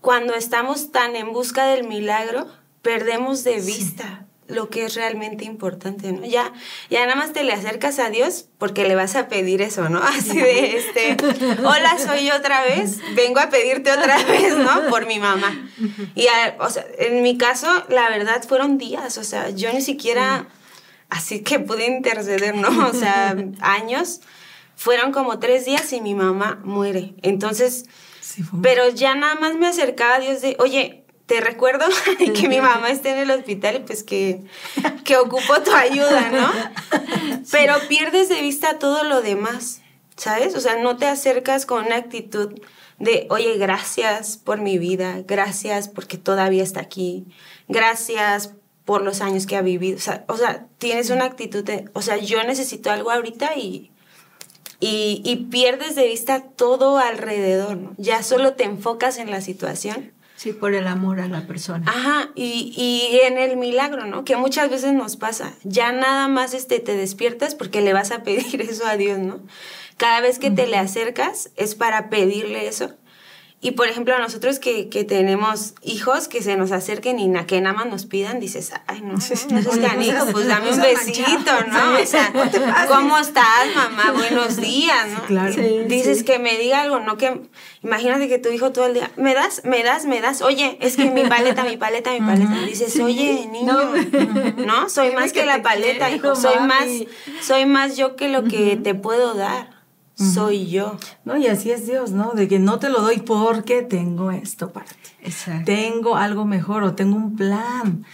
cuando 0.00 0.34
estamos 0.34 0.92
tan 0.92 1.16
en 1.16 1.32
busca 1.32 1.66
del 1.66 1.86
milagro, 1.86 2.46
perdemos 2.82 3.44
de 3.44 3.60
vista 3.60 4.26
lo 4.52 4.68
que 4.68 4.84
es 4.84 4.94
realmente 4.94 5.44
importante, 5.44 6.12
¿no? 6.12 6.24
Ya, 6.24 6.52
ya 6.90 7.00
nada 7.06 7.16
más 7.16 7.32
te 7.32 7.42
le 7.42 7.52
acercas 7.52 7.98
a 7.98 8.10
Dios 8.10 8.46
porque 8.58 8.86
le 8.86 8.94
vas 8.94 9.16
a 9.16 9.28
pedir 9.28 9.62
eso, 9.62 9.88
¿no? 9.88 9.98
Así 10.02 10.38
de, 10.38 10.76
este, 10.76 11.16
hola, 11.64 11.98
soy 11.98 12.26
yo 12.26 12.36
otra 12.36 12.62
vez, 12.62 12.98
vengo 13.14 13.40
a 13.40 13.48
pedirte 13.48 13.90
otra 13.90 14.22
vez, 14.24 14.56
¿no? 14.56 14.88
Por 14.88 15.06
mi 15.06 15.18
mamá. 15.18 15.68
Y, 16.14 16.26
o 16.58 16.70
sea, 16.70 16.86
en 16.98 17.22
mi 17.22 17.36
caso, 17.38 17.66
la 17.88 18.08
verdad, 18.08 18.42
fueron 18.46 18.78
días, 18.78 19.18
o 19.18 19.24
sea, 19.24 19.50
yo 19.50 19.72
ni 19.72 19.80
siquiera, 19.80 20.46
así 21.10 21.42
que 21.42 21.58
pude 21.58 21.86
interceder, 21.86 22.54
¿no? 22.54 22.88
O 22.88 22.92
sea, 22.92 23.36
años, 23.60 24.20
fueron 24.76 25.12
como 25.12 25.38
tres 25.38 25.64
días 25.64 25.92
y 25.92 26.00
mi 26.00 26.14
mamá 26.14 26.60
muere. 26.64 27.14
Entonces, 27.22 27.86
pero 28.62 28.88
ya 28.90 29.14
nada 29.14 29.34
más 29.34 29.54
me 29.54 29.66
acercaba 29.66 30.16
a 30.16 30.20
Dios 30.20 30.40
de, 30.40 30.56
oye, 30.58 31.01
te 31.26 31.40
recuerdo 31.40 31.86
que 32.34 32.48
mi 32.48 32.60
mamá 32.60 32.90
está 32.90 33.10
en 33.10 33.18
el 33.18 33.30
hospital 33.30 33.76
y 33.76 33.80
pues 33.80 34.02
que, 34.02 34.42
que 35.04 35.16
ocupo 35.16 35.60
tu 35.64 35.72
ayuda, 35.72 36.30
¿no? 36.30 36.50
Pero 37.50 37.74
pierdes 37.88 38.28
de 38.28 38.40
vista 38.40 38.78
todo 38.78 39.04
lo 39.04 39.22
demás, 39.22 39.80
¿sabes? 40.16 40.54
O 40.54 40.60
sea, 40.60 40.76
no 40.76 40.96
te 40.96 41.06
acercas 41.06 41.66
con 41.66 41.86
una 41.86 41.96
actitud 41.96 42.60
de, 42.98 43.26
oye, 43.30 43.56
gracias 43.58 44.36
por 44.36 44.60
mi 44.60 44.78
vida, 44.78 45.22
gracias 45.26 45.88
porque 45.88 46.18
todavía 46.18 46.62
está 46.62 46.80
aquí, 46.80 47.26
gracias 47.68 48.54
por 48.84 49.02
los 49.02 49.20
años 49.20 49.46
que 49.46 49.56
ha 49.56 49.62
vivido. 49.62 49.96
O 49.96 50.00
sea, 50.00 50.24
o 50.28 50.36
sea 50.36 50.66
tienes 50.78 51.10
una 51.10 51.24
actitud 51.24 51.64
de, 51.64 51.88
o 51.94 52.02
sea, 52.02 52.16
yo 52.16 52.42
necesito 52.44 52.90
algo 52.90 53.10
ahorita 53.10 53.56
y, 53.56 53.90
y, 54.80 55.22
y, 55.24 55.36
pierdes 55.50 55.94
de 55.94 56.06
vista 56.06 56.42
todo 56.42 56.98
alrededor, 56.98 57.76
¿no? 57.76 57.94
Ya 57.98 58.22
solo 58.22 58.54
te 58.54 58.64
enfocas 58.64 59.18
en 59.18 59.30
la 59.30 59.40
situación. 59.40 60.12
Sí, 60.42 60.52
por 60.52 60.74
el 60.74 60.88
amor 60.88 61.20
a 61.20 61.28
la 61.28 61.46
persona. 61.46 61.84
Ajá, 61.88 62.30
y, 62.34 62.74
y, 62.76 63.20
en 63.28 63.38
el 63.38 63.56
milagro, 63.56 64.06
¿no? 64.06 64.24
Que 64.24 64.34
muchas 64.34 64.68
veces 64.68 64.92
nos 64.92 65.16
pasa. 65.16 65.54
Ya 65.62 65.92
nada 65.92 66.26
más 66.26 66.52
este, 66.52 66.80
te 66.80 66.96
despiertas 66.96 67.54
porque 67.54 67.80
le 67.80 67.92
vas 67.92 68.10
a 68.10 68.24
pedir 68.24 68.60
eso 68.68 68.84
a 68.84 68.96
Dios, 68.96 69.20
¿no? 69.20 69.38
Cada 69.98 70.20
vez 70.20 70.40
que 70.40 70.50
te 70.50 70.66
le 70.66 70.78
acercas 70.78 71.52
es 71.54 71.76
para 71.76 72.10
pedirle 72.10 72.66
eso. 72.66 72.92
Y 73.64 73.70
por 73.70 73.86
ejemplo, 73.86 74.12
a 74.12 74.18
nosotros 74.18 74.58
que, 74.58 74.88
que, 74.88 75.04
tenemos 75.04 75.74
hijos 75.82 76.26
que 76.26 76.42
se 76.42 76.56
nos 76.56 76.72
acerquen 76.72 77.20
y 77.20 77.28
na, 77.28 77.46
que 77.46 77.60
nada 77.60 77.76
más 77.76 77.86
nos 77.86 78.06
pidan, 78.06 78.40
dices, 78.40 78.72
ay, 78.88 79.02
no, 79.02 79.12
no, 79.12 79.20
seas 79.20 79.46
canijo, 79.80 80.26
pues 80.32 80.48
dame 80.48 80.70
un 80.72 80.80
besito, 80.80 81.52
¿no? 81.68 81.94
O 82.02 82.04
sea, 82.04 82.32
¿cómo 82.88 83.18
estás, 83.18 83.68
mamá? 83.76 84.10
Buenos 84.10 84.56
días, 84.56 85.06
¿no? 85.10 85.22
Claro. 85.26 85.54
dices 85.86 86.24
que 86.24 86.40
me 86.40 86.58
diga 86.58 86.80
algo, 86.80 86.98
no 86.98 87.16
que, 87.16 87.40
imagínate 87.84 88.28
que 88.28 88.38
tu 88.38 88.48
hijo 88.48 88.72
todo 88.72 88.86
el 88.86 88.94
día, 88.94 89.12
¿me 89.16 89.32
das, 89.32 89.64
me 89.64 89.84
das, 89.84 90.06
me 90.06 90.20
das? 90.20 90.42
Oye, 90.42 90.76
es 90.80 90.96
que 90.96 91.08
mi 91.08 91.22
paleta, 91.28 91.62
mi 91.62 91.76
paleta, 91.76 92.10
mi 92.10 92.20
paleta. 92.20 92.62
Dices, 92.66 92.98
oye, 92.98 93.46
niño, 93.46 93.78
no, 94.56 94.88
soy 94.88 95.12
más 95.12 95.32
que 95.32 95.46
la 95.46 95.62
paleta, 95.62 96.10
hijo, 96.10 96.34
soy 96.34 96.58
más, 96.66 96.88
soy 97.40 97.66
más 97.66 97.96
yo 97.96 98.16
que 98.16 98.28
lo 98.28 98.42
que 98.42 98.74
te 98.74 98.96
puedo 98.96 99.34
dar 99.34 99.81
soy 100.14 100.68
yo. 100.68 100.96
No, 101.24 101.36
y 101.36 101.46
así 101.46 101.70
es 101.70 101.86
Dios, 101.86 102.10
¿no? 102.10 102.32
De 102.32 102.48
que 102.48 102.58
no 102.58 102.78
te 102.78 102.88
lo 102.88 103.00
doy 103.00 103.20
porque 103.20 103.82
tengo 103.82 104.30
esto 104.30 104.72
para 104.72 104.86
ti. 104.86 105.10
Exacto. 105.22 105.64
Tengo 105.64 106.16
algo 106.16 106.44
mejor 106.44 106.82
o 106.82 106.94
tengo 106.94 107.16
un 107.16 107.36
plan. 107.36 108.04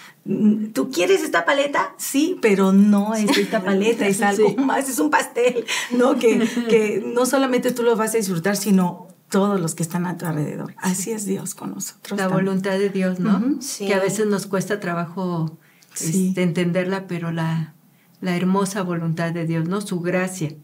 ¿Tú 0.73 0.91
quieres 0.91 1.23
esta 1.23 1.45
paleta? 1.45 1.95
Sí, 1.97 2.39
pero 2.41 2.73
no 2.73 3.15
es 3.15 3.37
esta 3.37 3.63
paleta, 3.63 4.07
es 4.07 4.23
algo 4.23 4.55
más, 4.57 4.89
es 4.89 4.99
un 4.99 5.11
pastel, 5.11 5.65
¿no? 5.91 6.19
Que, 6.19 6.39
que 6.69 7.03
no 7.05 7.27
solamente 7.27 7.73
tú 7.73 7.83
lo 7.83 7.97
vas 7.97 8.15
a 8.15 8.19
disfrutar, 8.19 8.57
sino 8.57 9.09
todos 9.31 9.61
los 9.61 9.75
que 9.75 9.83
están 9.83 10.07
a 10.07 10.17
tu 10.17 10.27
alrededor. 10.27 10.75
Así 10.79 11.11
es 11.11 11.25
Dios 11.25 11.55
con 11.55 11.75
nosotros. 11.75 12.19
La 12.19 12.29
voluntad 12.29 12.79
de 12.79 12.91
Dios, 12.91 13.21
¿no? 13.21 13.61
sí. 13.61 13.87
Que 13.87 13.95
a 13.95 14.01
veces 14.01 14.27
nos 14.27 14.47
cuesta 14.47 14.81
trabajo 14.81 15.59
sí. 15.95 16.29
este, 16.29 16.43
entenderla, 16.43 17.07
pero 17.07 17.33
la, 17.33 17.75
la 18.21 18.37
hermosa 18.37 18.83
voluntad 18.83 19.33
de 19.33 19.47
Dios, 19.47 19.69
¿no? 19.69 19.81
Su 19.81 20.01
gracia 20.01 20.55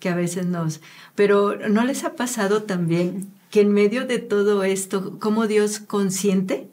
que 0.00 0.08
a 0.08 0.16
veces 0.16 0.46
nos... 0.46 0.80
Pero 1.14 1.56
¿no 1.68 1.84
les 1.84 2.02
ha 2.04 2.14
pasado 2.16 2.64
también 2.64 3.28
que 3.50 3.60
en 3.60 3.72
medio 3.72 4.06
de 4.06 4.18
todo 4.18 4.64
esto, 4.64 5.18
cómo 5.20 5.46
Dios 5.46 5.78
consiente 5.78 6.68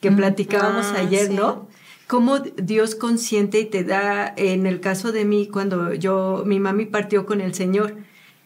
que 0.00 0.10
platicábamos 0.10 0.86
Ah, 0.94 1.00
ayer, 1.00 1.26
sí. 1.28 1.34
¿no? 1.34 1.68
Cómo 2.06 2.38
Dios 2.38 2.94
consiente 2.94 3.60
y 3.60 3.66
te 3.66 3.84
da, 3.84 4.32
en 4.36 4.66
el 4.66 4.80
caso 4.80 5.12
de 5.12 5.24
mí, 5.24 5.46
cuando 5.46 5.94
yo, 5.94 6.42
mi 6.46 6.58
mami 6.58 6.86
partió 6.86 7.26
con 7.26 7.40
el 7.40 7.54
Señor, 7.54 7.96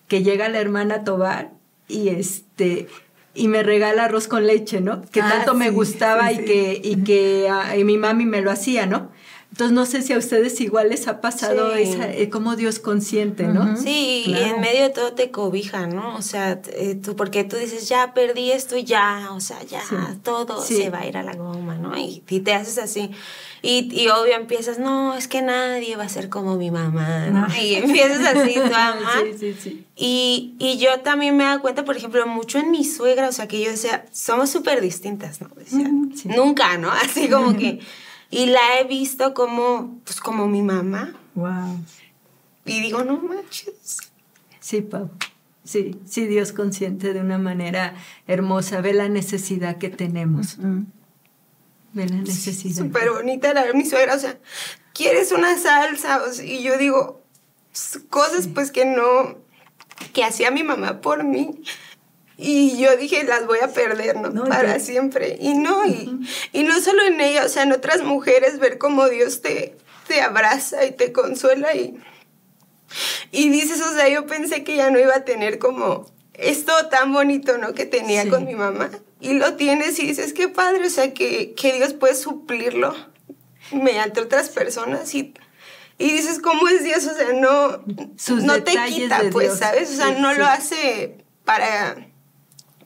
que 0.08 0.22
llega 0.22 0.48
la 0.48 0.60
hermana 0.60 1.04
Tobar 1.04 1.52
y 1.88 2.08
este 2.08 2.88
y 3.37 3.48
me 3.48 3.62
regala 3.64 4.04
arroz 4.04 4.28
con 4.28 4.46
leche, 4.46 4.80
¿no? 4.80 5.02
Que 5.10 5.20
Ah, 5.20 5.28
tanto 5.28 5.54
me 5.54 5.70
gustaba 5.70 6.28
sí, 6.30 6.37
y 6.40 6.44
que 6.44 6.80
y 6.84 6.96
que 7.02 7.48
ah, 7.50 7.76
y 7.76 7.82
mi 7.84 7.98
mami 7.98 8.26
me 8.26 8.42
lo 8.42 8.50
hacía, 8.50 8.87
¿no? 8.87 9.10
Entonces 9.55 9.73
no 9.73 9.87
sé 9.87 10.03
si 10.03 10.12
a 10.12 10.19
ustedes 10.19 10.61
igual 10.61 10.88
les 10.88 11.07
ha 11.07 11.21
pasado 11.21 11.77
Sí. 11.77 11.83
esa, 11.83 12.12
eh, 12.12 12.29
cómo 12.29 12.57
Dios 12.57 12.81
consiente, 12.81 13.45
¿no? 13.45 13.77
Sí, 13.77 14.25
y 14.27 14.35
en 14.35 14.61
medio 14.61 14.83
de 14.83 14.90
todo 14.90 15.12
te 15.12 15.31
cobija, 15.31 15.87
¿no? 15.87 16.17
O 16.17 16.23
sea, 16.23 16.61
eh, 16.73 16.97
tú, 16.97 17.14
porque 17.14 17.45
tú 17.45 17.55
dices, 17.57 17.88
ya 17.88 18.14
perdí 18.14 18.51
esto 18.51 18.77
y 18.77 18.83
ya, 18.83 19.29
o 19.31 19.38
sea, 19.38 19.62
ya 19.62 19.81
Sí. 19.88 19.95
todo 20.25 20.61
Sí. 20.61 20.75
se 20.83 20.90
va 20.90 21.03
a 21.03 21.07
ir 21.07 21.17
a 21.17 21.23
la 21.23 21.35
goma, 21.37 21.77
¿no? 21.77 21.97
Y, 21.97 22.25
y 22.29 22.40
te 22.40 22.53
haces 22.53 22.79
así. 22.79 23.12
Y, 23.62 23.88
y 23.93 24.09
obvio 24.09 24.35
empiezas, 24.35 24.81
no, 24.81 25.14
es 25.14 25.29
que 25.29 25.40
nadie 25.40 25.95
va 25.95 26.03
a 26.03 26.09
ser 26.09 26.29
como 26.29 26.57
mi 26.57 26.73
mamá, 26.73 27.29
¿no? 27.29 27.47
No. 27.47 27.55
Y 27.57 27.77
empiezas 27.77 28.27
así, 28.37 28.55
tu 28.55 28.61
mamá. 28.73 29.23
Sí, 29.23 29.38
sí, 29.38 29.55
sí. 29.62 29.85
Y, 29.95 30.55
y 30.59 30.79
yo 30.79 30.99
también 31.05 31.37
me 31.37 31.45
he 31.45 31.47
dado 31.47 31.61
cuenta, 31.61 31.85
por 31.85 31.97
ejemplo, 31.97 32.27
mucho 32.27 32.59
en 32.59 32.73
mi 32.73 32.83
suegra, 32.85 33.29
o 33.29 33.33
sea, 33.33 33.47
que 33.47 33.62
yo 33.62 33.71
decía, 33.71 34.05
somos 34.11 34.51
súper 34.51 34.81
distintas, 34.81 35.40
¿no? 35.40 35.49
Decía, 35.57 35.88
Sí. 36.17 36.27
nunca, 36.27 36.77
¿no? 36.77 36.90
Así 37.05 37.29
como 37.29 37.57
que... 37.57 37.79
Y 38.35 38.47
la 38.47 38.79
he 38.81 38.85
visto 38.85 39.33
como, 39.35 39.99
pues 40.05 40.20
como 40.20 40.47
mi 40.49 40.62
mamá. 40.62 41.14
Wow. 41.35 41.79
Y 42.64 42.81
digo, 42.81 43.05
no 43.05 43.18
manches. 43.18 43.99
Sí, 44.61 44.81
Pau. 44.81 45.11
Sí, 45.64 45.99
sí, 46.07 46.27
Dios 46.27 46.53
consciente 46.53 47.12
de 47.14 47.20
una 47.20 47.38
manera 47.38 47.94
hermosa, 48.27 48.81
ve 48.81 48.92
la 48.92 49.09
necesidad 49.09 49.79
que 49.79 49.88
tenemos. 49.88 50.57
Ve 51.92 52.07
la 52.09 52.16
necesidad. 52.16 52.85
Súper 52.85 53.11
bonita 53.11 53.55
la 53.55 53.73
mi 53.73 53.85
suegra, 53.87 54.14
o 54.14 54.18
sea, 54.18 54.38
¿quieres 54.92 55.33
una 55.33 55.57
salsa? 55.57 56.23
O 56.29 56.33
sea, 56.33 56.44
y 56.44 56.62
yo 56.62 56.77
digo, 56.77 57.23
s- 57.73 58.05
cosas 58.09 58.49
pues 58.49 58.70
que 58.70 58.85
no, 58.85 59.38
que 60.12 60.25
hacía 60.25 60.51
mi 60.51 60.62
mamá 60.64 61.01
por 61.01 61.25
mí. 61.25 61.62
Y 62.37 62.79
yo 62.79 62.97
dije, 62.97 63.23
las 63.25 63.47
voy 63.47 63.59
a 63.62 63.68
perder, 63.68 64.16
¿no? 64.16 64.31
No, 64.31 64.44
Para 64.44 64.79
siempre. 64.81 65.37
Y 65.40 65.55
no, 65.55 65.87
y, 65.87 66.18
y 66.53 66.64
no 66.64 66.81
solo 66.81 67.03
en 67.05 67.20
ella, 67.20 67.44
o 67.44 67.49
sea, 67.49 67.62
en 67.62 67.73
otras 67.73 68.03
mujeres, 68.03 68.59
ver 68.59 68.79
cómo 68.79 69.09
Dios 69.09 69.40
te, 69.40 69.77
te 70.09 70.20
abraza 70.20 70.85
y 70.85 70.90
te 70.92 71.12
consuela 71.12 71.75
y, 71.75 71.97
y 73.31 73.49
dices, 73.51 73.81
o 73.81 73.92
sea, 73.94 74.09
yo 74.09 74.27
pensé 74.27 74.64
que 74.64 74.77
ya 74.77 74.90
no 74.90 74.99
iba 74.99 75.14
a 75.14 75.25
tener 75.25 75.59
como 75.59 76.07
esto 76.35 76.73
tan 76.90 77.12
bonito, 77.12 77.59
¿no? 77.59 77.73
Que 77.75 77.87
tenía 77.87 78.23
Sí. 78.25 78.29
con 78.31 78.44
mi 78.44 78.55
mamá. 78.57 78.90
Y 79.20 79.35
lo 79.35 79.55
tienes 79.55 79.99
y 80.01 80.07
dices, 80.07 80.33
qué 80.33 80.49
padre, 80.49 80.87
o 80.87 80.90
sea, 80.90 81.14
que, 81.14 81.55
que 81.55 81.73
Dios 81.75 81.94
puede 81.94 82.14
suplirlo 82.14 82.94
mediante 83.73 84.20
otras 84.20 84.49
personas 84.51 85.14
y, 85.14 85.33
y 85.99 86.11
dices, 86.11 86.40
¿cómo 86.40 86.66
es 86.68 86.83
Dios? 86.85 87.07
O 87.07 87.14
sea, 87.14 87.33
no, 87.33 87.83
Sus 88.18 88.42
no 88.42 88.62
te 88.62 88.73
quita, 88.88 89.23
de 89.23 89.31
pues, 89.31 89.47
Dios. 89.47 89.59
¿sabes? 89.61 89.90
O 89.90 89.94
sea, 89.94 90.09
Sí, 90.09 90.20
no 90.20 90.33
sí. 90.33 90.38
lo 90.38 90.47
hace 90.47 91.25
para, 91.44 91.97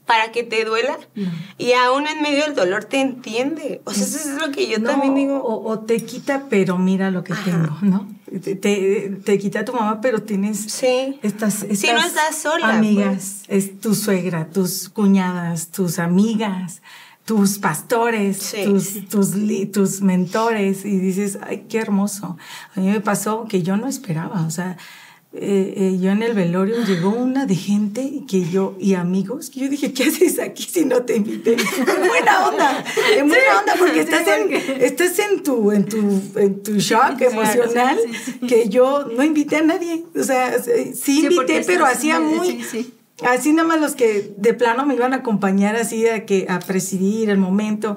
para 0.09 0.33
que 0.33 0.43
te 0.43 0.65
duela. 0.65 0.99
No. 1.15 1.31
Y 1.59 1.73
aún 1.75 2.09
en 2.09 2.21
medio 2.23 2.43
del 2.47 2.57
dolor 2.57 2.85
te 2.87 3.01
entiende. 3.01 3.81
O 3.85 3.93
sea, 3.93 4.03
eso 4.05 4.17
es 4.19 4.41
lo 4.45 4.51
que 4.51 4.67
yo 4.67 4.81
No, 4.81 4.91
también 4.91 5.15
digo. 5.15 5.37
O, 5.45 5.71
o 5.71 5.79
te 5.79 6.03
quita, 6.05 6.47
pero 6.51 6.77
mira 6.79 7.13
lo 7.13 7.23
que 7.23 7.35
Ajá. 7.35 7.45
tengo, 7.45 7.79
¿no? 7.83 8.09
Te, 8.43 8.57
te, 8.57 9.11
te 9.25 9.39
quita 9.39 9.65
tu 9.65 9.73
mamá, 9.73 10.01
pero 10.01 10.23
tienes 10.23 10.59
Sí. 10.73 11.19
estas, 11.23 11.63
estas 11.63 11.93
no 11.95 12.01
estás 12.07 12.37
sola, 12.37 12.67
pues. 12.67 12.77
amigas, 12.77 13.43
es 13.49 13.79
tu 13.81 13.95
suegra, 13.95 14.49
tus 14.51 14.89
cuñadas, 14.89 15.69
tus 15.69 15.99
amigas, 15.99 16.83
tus 17.25 17.59
pastores, 17.59 18.39
Sí. 18.39 18.65
tus, 18.65 19.09
tus, 19.09 19.33
tus 19.73 20.01
mentores, 20.03 20.85
y 20.85 20.99
dices, 20.99 21.39
ay, 21.43 21.67
qué 21.69 21.79
hermoso. 21.79 22.37
A 22.75 22.81
mí 22.81 22.89
me 22.89 23.01
pasó 23.01 23.45
que 23.49 23.63
yo 23.63 23.77
no 23.77 23.87
esperaba, 23.89 24.43
o 24.47 24.51
sea, 24.51 24.77
eh, 25.35 25.75
eh, 25.77 25.99
yo 26.01 26.11
en 26.11 26.23
el 26.23 26.33
velorio 26.33 26.83
llegó 26.87 27.11
una 27.11 27.45
de 27.45 27.55
gente 27.55 28.23
que 28.27 28.49
yo, 28.49 28.75
y 28.81 28.95
amigos, 28.95 29.51
que 29.51 29.61
yo 29.61 29.69
dije, 29.69 29.93
¿qué 29.93 30.05
haces 30.05 30.39
aquí 30.39 30.63
si 30.65 30.85
no 30.87 31.03
te 31.03 31.17
invité? 31.17 31.53
En 31.53 32.09
buena 32.09 32.49
onda, 32.49 32.85
en 33.15 33.29
buena 33.29 33.61
onda, 33.61 33.75
porque 33.79 34.01
estás 34.01 34.27
en, 34.27 34.53
estás 34.83 35.19
en 35.19 35.43
tu, 35.43 35.71
en 35.71 35.85
tu, 35.85 35.99
en 36.37 36.63
tu 36.63 36.77
shock 36.79 37.21
emocional, 37.21 37.99
sí, 38.25 38.47
que 38.47 38.69
yo 38.71 39.07
no 39.15 39.23
invité 39.23 39.57
a 39.57 39.63
nadie, 39.63 40.05
o 40.19 40.23
sea, 40.25 40.57
sí 40.95 41.21
invité, 41.25 41.63
pero 41.67 41.85
hacía 41.85 42.21
muy, 42.21 42.47
sí, 42.49 42.63
sí. 42.71 42.95
Así 43.27 43.53
nada 43.53 43.67
más 43.69 43.81
los 43.81 43.97
que 43.97 44.33
de 44.37 44.55
plano 44.55 44.87
me 44.87 44.95
iban 44.95 45.13
a 45.13 45.17
acompañar 45.17 45.75
así 45.77 46.07
a, 46.07 46.25
que, 46.25 46.47
a 46.49 46.61
presidir 46.61 47.31
el 47.31 47.39
momento. 47.39 47.97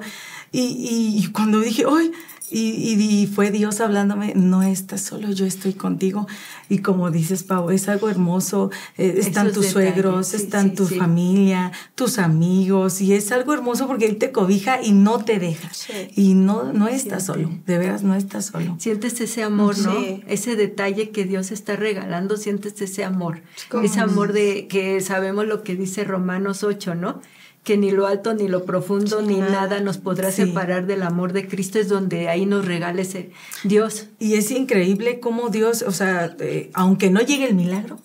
Y, 0.50 0.60
y- 0.60 1.16
y 1.24 1.26
cuando 1.32 1.60
dije, 1.60 1.84
¡ay! 1.88 2.10
Y, 2.52 2.94
y- 3.22 3.26
fue 3.26 3.50
Dios 3.50 3.80
hablándome, 3.80 4.34
no 4.34 4.62
estás 4.62 5.00
solo, 5.00 5.30
yo 5.30 5.46
estoy 5.46 5.72
contigo. 5.74 6.26
Y 6.68 6.78
como 6.78 7.10
dices, 7.10 7.42
Pau, 7.44 7.70
es 7.70 7.88
algo 7.88 8.08
hermoso. 8.10 8.70
eh, 8.98 9.14
están 9.18 9.46
Esos 9.46 9.54
tus 9.64 9.66
detalles, 9.74 9.92
suegros, 9.94 10.26
sí, 10.28 10.36
están 10.36 10.70
sí, 10.70 10.74
tu 10.76 10.86
sí. 10.86 10.96
familia, 10.98 11.72
tus 11.94 12.18
amigos. 12.18 13.00
Y 13.00 13.14
es 13.14 13.32
algo 13.32 13.54
hermoso 13.54 13.86
porque 13.86 14.06
Él 14.06 14.18
te 14.18 14.32
cobija 14.32 14.82
y 14.82 14.92
no 14.92 15.18
te 15.24 15.38
deja. 15.38 15.70
Y 16.14 16.34
no, 16.34 16.72
no 16.72 16.88
estás 16.88 17.24
solo, 17.26 17.50
de 17.66 17.78
veras 17.78 18.02
no 18.02 18.14
estás 18.14 18.46
solo. 18.46 18.76
Sientes 18.78 19.20
ese 19.20 19.42
amor, 19.42 19.78
¿no? 19.78 19.94
Ese 20.26 20.56
detalle 20.56 21.10
que 21.10 21.24
Dios 21.24 21.50
está 21.52 21.76
regalando, 21.76 22.36
sientes 22.36 22.80
ese 22.82 23.04
amor. 23.04 23.42
Ese 23.82 24.00
amor 24.00 24.32
de 24.32 24.66
que 24.68 25.00
sabemos 25.00 25.46
lo 25.46 25.62
que 25.62 25.74
dice 25.76 26.04
Romanos 26.04 26.64
8, 26.64 26.94
¿no? 26.94 27.20
Que 27.64 27.76
ni 27.76 27.92
lo 27.92 28.06
alto, 28.08 28.34
ni 28.34 28.48
lo 28.48 28.64
profundo, 28.64 29.20
Sí, 29.20 29.26
ni 29.26 29.36
nada. 29.38 29.52
nada 29.52 29.80
nos 29.80 29.98
podrá 29.98 30.30
Sí. 30.32 30.46
separar 30.46 30.86
del 30.86 31.02
amor 31.02 31.32
de 31.32 31.46
Cristo. 31.46 31.78
Es 31.78 31.88
donde 31.88 32.28
ahí 32.28 32.44
nos 32.44 32.64
regala 32.66 33.02
ese 33.02 33.30
Dios. 33.62 34.08
Y 34.18 34.34
es 34.34 34.50
increíble 34.50 35.20
cómo 35.20 35.48
Dios, 35.48 35.82
o 35.82 35.92
sea, 35.92 36.34
eh, 36.40 36.70
aunque 36.74 37.10
no 37.10 37.20
llegue 37.20 37.46
el 37.48 37.54
milagro, 37.54 38.00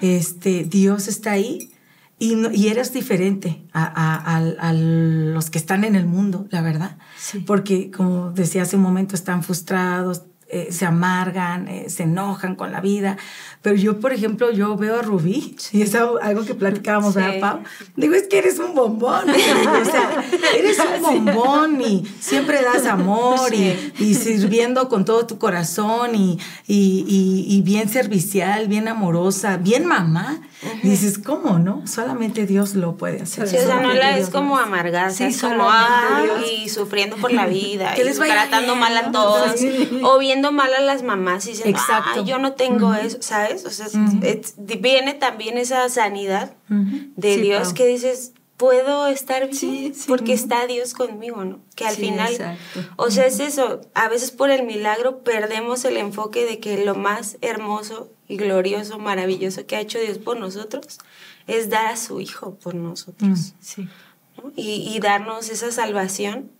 este, 0.00 0.64
Dios 0.64 1.08
está 1.08 1.32
ahí 1.32 1.70
y, 2.18 2.34
no- 2.36 2.50
y 2.50 2.68
eres 2.68 2.92
diferente 2.94 3.62
a, 3.72 3.84
a- 3.84 4.36
a- 4.38 4.68
a 4.68 4.72
los 4.72 5.50
que 5.50 5.58
están 5.58 5.84
en 5.84 5.94
el 5.96 6.06
mundo, 6.06 6.46
la 6.50 6.62
verdad. 6.62 6.96
Sí. 7.18 7.40
Porque, 7.40 7.90
como 7.90 8.30
decía 8.30 8.62
hace 8.62 8.76
un 8.76 8.82
momento, 8.82 9.14
están 9.14 9.42
frustrados, 9.42 10.22
eh, 10.48 10.68
se 10.70 10.86
amargan, 10.86 11.68
eh, 11.68 11.90
se 11.90 12.04
enojan 12.04 12.54
con 12.54 12.70
la 12.72 12.80
vida. 12.80 13.16
Pero 13.62 13.74
yo, 13.76 13.98
por 14.00 14.12
ejemplo, 14.12 14.52
yo 14.52 14.76
veo 14.76 14.98
a 14.98 15.02
Rubí, 15.02 15.56
y 15.72 15.82
es 15.82 15.94
algo 15.96 16.44
que 16.44 16.54
platicábamos, 16.54 17.14
Sí. 17.14 17.20
¿verdad, 17.20 17.40
Pau? 17.40 17.60
Digo, 17.96 18.14
es 18.14 18.24
que 18.28 18.38
eres 18.38 18.58
un 18.60 18.74
bombón. 18.74 19.24
o 19.30 19.84
sea, 19.84 20.24
eres 20.56 20.78
un 20.78 21.02
bombón 21.02 21.80
y 21.80 22.04
siempre 22.20 22.62
das 22.62 22.86
amor 22.86 23.52
y, 23.54 23.92
y 23.98 24.14
sirviendo 24.14 24.88
con 24.88 25.04
todo 25.04 25.26
tu 25.26 25.38
corazón 25.38 26.14
y, 26.14 26.38
y- 26.68 27.46
y 27.48 27.62
bien 27.62 27.88
servicial, 27.88 28.68
bien 28.68 28.86
amorosa, 28.88 29.56
bien 29.56 29.84
mamá. 29.86 30.40
Y 30.82 30.88
dices, 30.88 31.18
¿cómo, 31.18 31.58
no? 31.58 31.86
Solamente 31.86 32.46
Dios 32.46 32.74
lo 32.74 32.96
puede 32.96 33.20
hacer. 33.22 33.46
Sí, 33.46 33.56
o 33.56 33.60
sea, 33.66 33.80
no 33.80 33.92
la 33.92 34.16
es 34.18 34.30
como 34.30 34.56
hace. 34.56 34.66
amargada, 34.66 35.10
Sí, 35.10 35.24
es 35.24 35.40
como 35.40 35.66
ay, 35.68 36.24
Dios. 36.24 36.50
y 36.64 36.68
sufriendo 36.70 37.16
por 37.16 37.30
la 37.32 37.46
vida, 37.46 37.94
Que 37.94 38.02
y 38.02 38.04
les 38.04 38.18
vaya 38.18 38.34
tratando 38.34 38.72
bien, 38.72 38.80
mal 38.80 38.96
a 38.96 39.12
todos, 39.12 39.60
Sí. 39.60 40.00
o 40.02 40.18
viendo 40.18 40.52
mal 40.52 40.72
a 40.74 40.80
las 40.80 41.02
mamás 41.02 41.46
y 41.46 41.50
diciendo, 41.50 41.78
Exacto. 41.78 42.10
"Ay, 42.20 42.24
yo 42.24 42.38
no 42.38 42.52
tengo 42.54 42.94
eso, 42.94 43.18
¿sabes? 43.20 43.64
O 43.66 43.70
sea, 43.70 43.86
es- 44.22 44.54
viene 44.56 45.14
también 45.14 45.58
esa 45.58 45.88
sanidad 45.88 46.54
de 46.68 47.34
Sí, 47.34 47.40
Dios 47.42 47.72
que 47.74 47.86
dices, 47.86 48.32
puedo 48.56 49.06
estar 49.08 49.42
bien 49.42 49.54
Sí, 49.54 49.92
sí. 49.94 50.04
porque 50.08 50.32
está 50.32 50.66
Dios 50.66 50.94
conmigo, 50.94 51.44
¿no? 51.44 51.58
Que 51.74 51.84
al 51.86 51.94
Sí, 51.94 52.00
final, 52.06 52.32
exacto. 52.32 52.80
o 52.96 53.10
sea, 53.10 53.26
es 53.26 53.38
eso, 53.40 53.82
a 53.92 54.08
veces 54.08 54.30
por 54.30 54.48
el 54.50 54.62
milagro 54.64 55.18
perdemos 55.22 55.84
el 55.84 55.98
enfoque 55.98 56.46
de 56.46 56.58
que 56.58 56.82
lo 56.82 56.94
más 56.94 57.36
hermoso 57.42 58.08
y 58.28 58.36
glorioso, 58.36 58.98
maravilloso 58.98 59.66
que 59.66 59.76
ha 59.76 59.80
hecho 59.80 59.98
Dios 59.98 60.18
por 60.18 60.38
nosotros 60.38 60.98
es 61.46 61.70
dar 61.70 61.86
a 61.86 61.96
su 61.96 62.20
Hijo 62.20 62.54
por 62.56 62.74
nosotros. 62.74 63.54
Sí. 63.60 63.88
¿no? 64.36 64.52
y, 64.56 64.92
y 64.94 64.98
darnos 65.00 65.48
esa 65.48 65.70
salvación. 65.72 66.50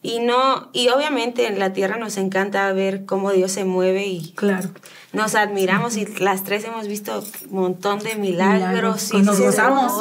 Y 0.00 0.20
no, 0.20 0.70
y 0.72 0.90
obviamente 0.90 1.48
en 1.48 1.58
la 1.58 1.72
tierra 1.72 1.96
nos 1.96 2.18
encanta 2.18 2.72
ver 2.72 3.04
cómo 3.04 3.32
Dios 3.32 3.50
se 3.50 3.64
mueve 3.64 4.06
y 4.06 4.30
Claro. 4.34 4.70
nos 5.12 5.34
admiramos 5.34 5.96
y 5.96 6.06
las 6.20 6.44
tres 6.44 6.64
hemos 6.64 6.86
visto 6.86 7.24
un 7.50 7.56
montón 7.56 7.98
de 7.98 8.14
milagros. 8.14 8.68
Milagros. 8.68 9.10
y 9.12 9.22
Nos 9.22 9.40
gozamos 9.40 9.92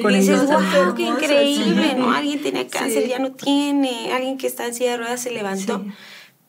con- 0.00 0.14
y 0.14 0.16
dices, 0.20 0.46
wow, 0.46 0.94
qué 0.96 1.02
increíble, 1.02 1.90
sí. 1.90 1.96
¿no? 1.98 2.12
Alguien 2.12 2.40
tenía 2.42 2.66
cáncer, 2.66 3.02
Sí. 3.02 3.08
ya 3.10 3.18
no 3.18 3.32
tiene, 3.32 4.10
alguien 4.14 4.38
que 4.38 4.46
está 4.46 4.64
en 4.66 4.72
silla 4.74 4.92
de 4.92 4.96
ruedas 4.96 5.20
se 5.20 5.30
levantó. 5.32 5.84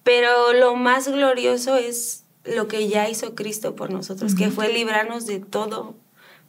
Pero 0.03 0.53
lo 0.53 0.75
más 0.77 1.07
glorioso 1.09 1.75
es 1.75 2.22
lo 2.45 2.67
que 2.67 2.87
ya 2.89 3.09
hizo 3.09 3.35
Cristo 3.35 3.75
por 3.75 3.89
nosotros, 3.91 4.35
que 4.35 4.49
fue 4.51 4.71
librarnos 4.71 5.25
de 5.25 5.39
todo 5.39 5.95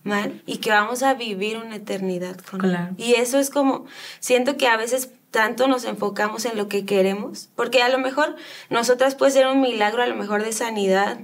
mal 0.03 0.43
y 0.45 0.59
que 0.59 0.71
vamos 0.71 1.03
a 1.03 1.15
vivir 1.15 1.57
una 1.57 1.77
eternidad 1.77 2.37
con 2.51 2.61
Claro. 2.61 2.95
él. 2.99 3.05
Y 3.05 3.15
eso 3.15 3.39
es 3.39 3.49
como, 3.51 3.87
siento 4.21 4.57
que 4.57 4.67
a 4.69 4.77
veces 4.77 5.11
tanto 5.31 5.67
nos 5.67 5.85
enfocamos 5.85 6.45
en 6.45 6.57
lo 6.57 6.69
que 6.69 6.85
queremos, 6.85 7.49
porque 7.57 7.83
a 7.83 7.89
lo 7.89 7.99
mejor 7.99 8.37
nosotras 8.71 9.15
puede 9.15 9.33
ser 9.33 9.47
un 9.47 9.61
milagro, 9.61 10.03
a 10.03 10.07
lo 10.07 10.15
mejor 10.15 10.45
de 10.45 10.53
sanidad, 10.53 11.21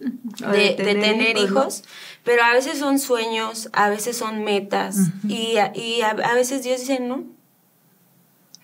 de, 0.00 0.74
de 0.76 0.94
tener, 0.94 1.36
hijos, 1.38 1.84
pero 2.24 2.42
a 2.42 2.52
veces 2.52 2.78
son 2.78 2.98
sueños, 2.98 3.68
a 3.72 3.88
veces 3.90 4.16
son 4.16 4.42
metas, 4.44 4.96
y, 5.28 5.56
a- 5.58 5.72
y 5.74 6.00
a, 6.02 6.10
a 6.10 6.34
veces 6.34 6.62
Dios 6.62 6.80
dice, 6.80 6.98
no, 7.00 7.24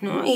¿no? 0.00 0.24
Y, 0.26 0.30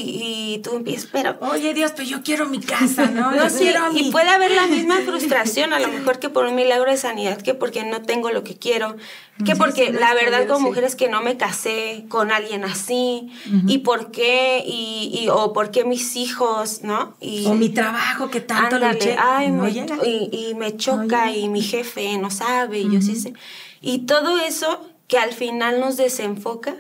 y 0.55 0.59
tú 0.63 0.77
empiezas, 0.77 1.09
pero... 1.11 1.37
Oye 1.41 1.73
Dios, 1.75 1.93
pero 1.97 2.09
yo 2.09 2.23
quiero 2.23 2.47
mi 2.47 2.61
casa, 2.61 3.07
¿no? 3.11 3.33
No, 3.33 3.49
sí, 3.51 3.59
quiero 3.65 3.91
y 3.93 4.05
mi- 4.05 4.11
puede 4.11 4.29
haber 4.29 4.51
la 4.51 4.67
misma 4.67 4.97
frustración, 5.07 5.73
a 5.73 5.79
lo 5.81 5.89
mejor 5.89 6.19
que 6.19 6.29
por 6.29 6.45
un 6.47 6.55
milagro 6.55 6.91
de 6.91 6.97
sanidad, 6.99 7.41
que 7.41 7.55
porque 7.55 7.85
no 7.85 8.03
tengo 8.03 8.31
lo 8.31 8.45
que 8.45 8.57
quiero, 8.57 8.97
que 9.45 9.53
Sí, 9.55 9.59
porque 9.59 9.87
sí, 9.87 9.93
la 9.93 10.15
verdad 10.15 10.39
bien, 10.41 10.49
como 10.49 10.61
sí. 10.61 10.67
mujeres 10.67 10.95
que 10.97 11.09
no 11.09 11.23
me 11.23 11.37
casé 11.37 12.05
con 12.09 12.31
alguien 12.31 12.63
así, 12.65 13.31
y 13.67 13.79
por 13.79 14.11
qué, 14.11 14.63
y, 14.67 15.11
y- 15.23 15.29
o 15.31 15.53
por 15.53 15.71
qué 15.71 15.85
mis 15.85 16.15
hijos, 16.17 16.83
¿no? 16.83 17.17
Y, 17.21 17.47
O 17.47 17.55
mi 17.55 17.71
trabajo 17.71 18.31
que 18.31 18.41
tanto 18.41 18.77
Ándale, 18.77 18.95
luché. 18.99 19.17
ay, 19.19 19.51
no 19.51 19.63
me- 19.65 19.71
y, 19.71 20.51
y 20.51 20.55
me 20.55 20.77
choca, 20.77 21.33
y 21.33 21.49
mi 21.49 21.63
jefe 21.63 22.17
no 22.19 22.31
sabe, 22.31 22.81
y 22.81 22.93
yo 22.93 23.01
sí 23.01 23.17
sé. 23.17 23.33
Y 23.81 24.01
todo 24.01 24.39
eso 24.39 24.81
que 25.09 25.19
al 25.19 25.33
final 25.33 25.81
nos 25.81 25.97
desenfoca 25.97 26.77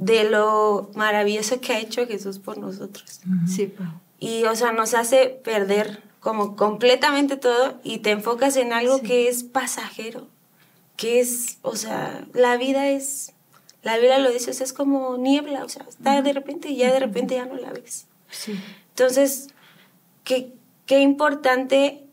de 0.00 0.24
lo 0.24 0.90
maravilloso 0.94 1.60
que 1.60 1.74
ha 1.74 1.78
hecho 1.78 2.06
Jesús 2.06 2.38
por 2.38 2.56
nosotros. 2.56 3.20
Sí, 3.46 3.66
Pau. 3.66 3.86
Y, 4.18 4.44
o 4.44 4.56
sea, 4.56 4.72
nos 4.72 4.94
hace 4.94 5.28
perder 5.28 6.02
como 6.20 6.56
completamente 6.56 7.36
todo 7.36 7.78
y 7.84 7.98
te 7.98 8.10
enfocas 8.10 8.56
en 8.56 8.72
algo 8.72 9.00
que 9.02 9.28
es 9.28 9.44
pasajero, 9.44 10.26
que 10.96 11.20
es, 11.20 11.58
o 11.62 11.76
sea, 11.76 12.26
la 12.32 12.56
vida 12.56 12.88
es, 12.88 13.32
la 13.82 13.96
Biblia 13.96 14.18
lo 14.18 14.30
dice, 14.30 14.50
o 14.50 14.54
sea, 14.54 14.64
es 14.64 14.72
como 14.72 15.16
niebla, 15.18 15.64
o 15.64 15.68
sea, 15.68 15.84
está 15.88 16.20
de 16.22 16.32
repente 16.32 16.70
y 16.70 16.76
ya 16.76 16.92
de 16.92 17.00
repente 17.00 17.34
ya 17.34 17.44
no 17.44 17.56
la 17.56 17.70
ves. 17.70 18.06
Sí. 18.30 18.58
Entonces, 18.90 19.48
qué, 20.24 20.52
qué 20.86 21.00
importante 21.00 22.04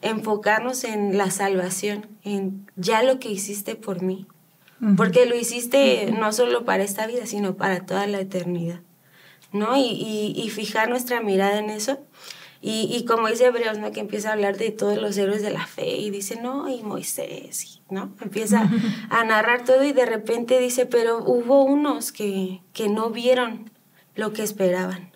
enfocarnos 0.00 0.84
en 0.84 1.18
la 1.18 1.30
salvación, 1.30 2.06
en 2.24 2.70
ya 2.76 3.02
lo 3.02 3.18
que 3.18 3.30
hiciste 3.30 3.76
por 3.76 4.02
mí. 4.02 4.26
Porque 4.96 5.24
lo 5.26 5.34
hiciste 5.36 6.12
no 6.18 6.32
solo 6.32 6.64
para 6.64 6.82
esta 6.84 7.06
vida, 7.06 7.24
sino 7.26 7.54
para 7.56 7.86
toda 7.86 8.06
la 8.06 8.20
eternidad. 8.20 8.80
¿No? 9.52 9.76
Y, 9.76 9.80
y- 9.82 10.34
y 10.36 10.50
fijar 10.50 10.88
nuestra 10.90 11.20
mirada 11.22 11.58
en 11.58 11.70
eso. 11.70 11.98
Y, 12.60 12.88
y 12.90 13.04
como 13.04 13.28
dice 13.28 13.46
Hebreos, 13.46 13.78
¿no? 13.78 13.92
Que 13.92 14.00
empieza 14.00 14.30
a 14.30 14.32
hablar 14.32 14.56
de 14.58 14.70
todos 14.70 14.98
los 14.98 15.16
héroes 15.16 15.40
de 15.42 15.50
la 15.50 15.66
fe 15.66 15.96
y 15.98 16.10
dice, 16.10 16.40
no, 16.40 16.68
y 16.68 16.82
Moisés, 16.82 17.80
¿no? 17.90 18.12
Empieza 18.20 18.68
a 19.08 19.24
narrar 19.24 19.64
todo 19.64 19.84
y 19.84 19.92
de 19.92 20.04
repente 20.06 20.58
dice, 20.58 20.84
pero 20.86 21.18
hubo 21.24 21.62
unos 21.64 22.12
que, 22.12 22.60
que 22.72 22.88
no 22.88 23.10
vieron 23.10 23.70
lo 24.14 24.32
que 24.32 24.42
esperaban. 24.42 25.12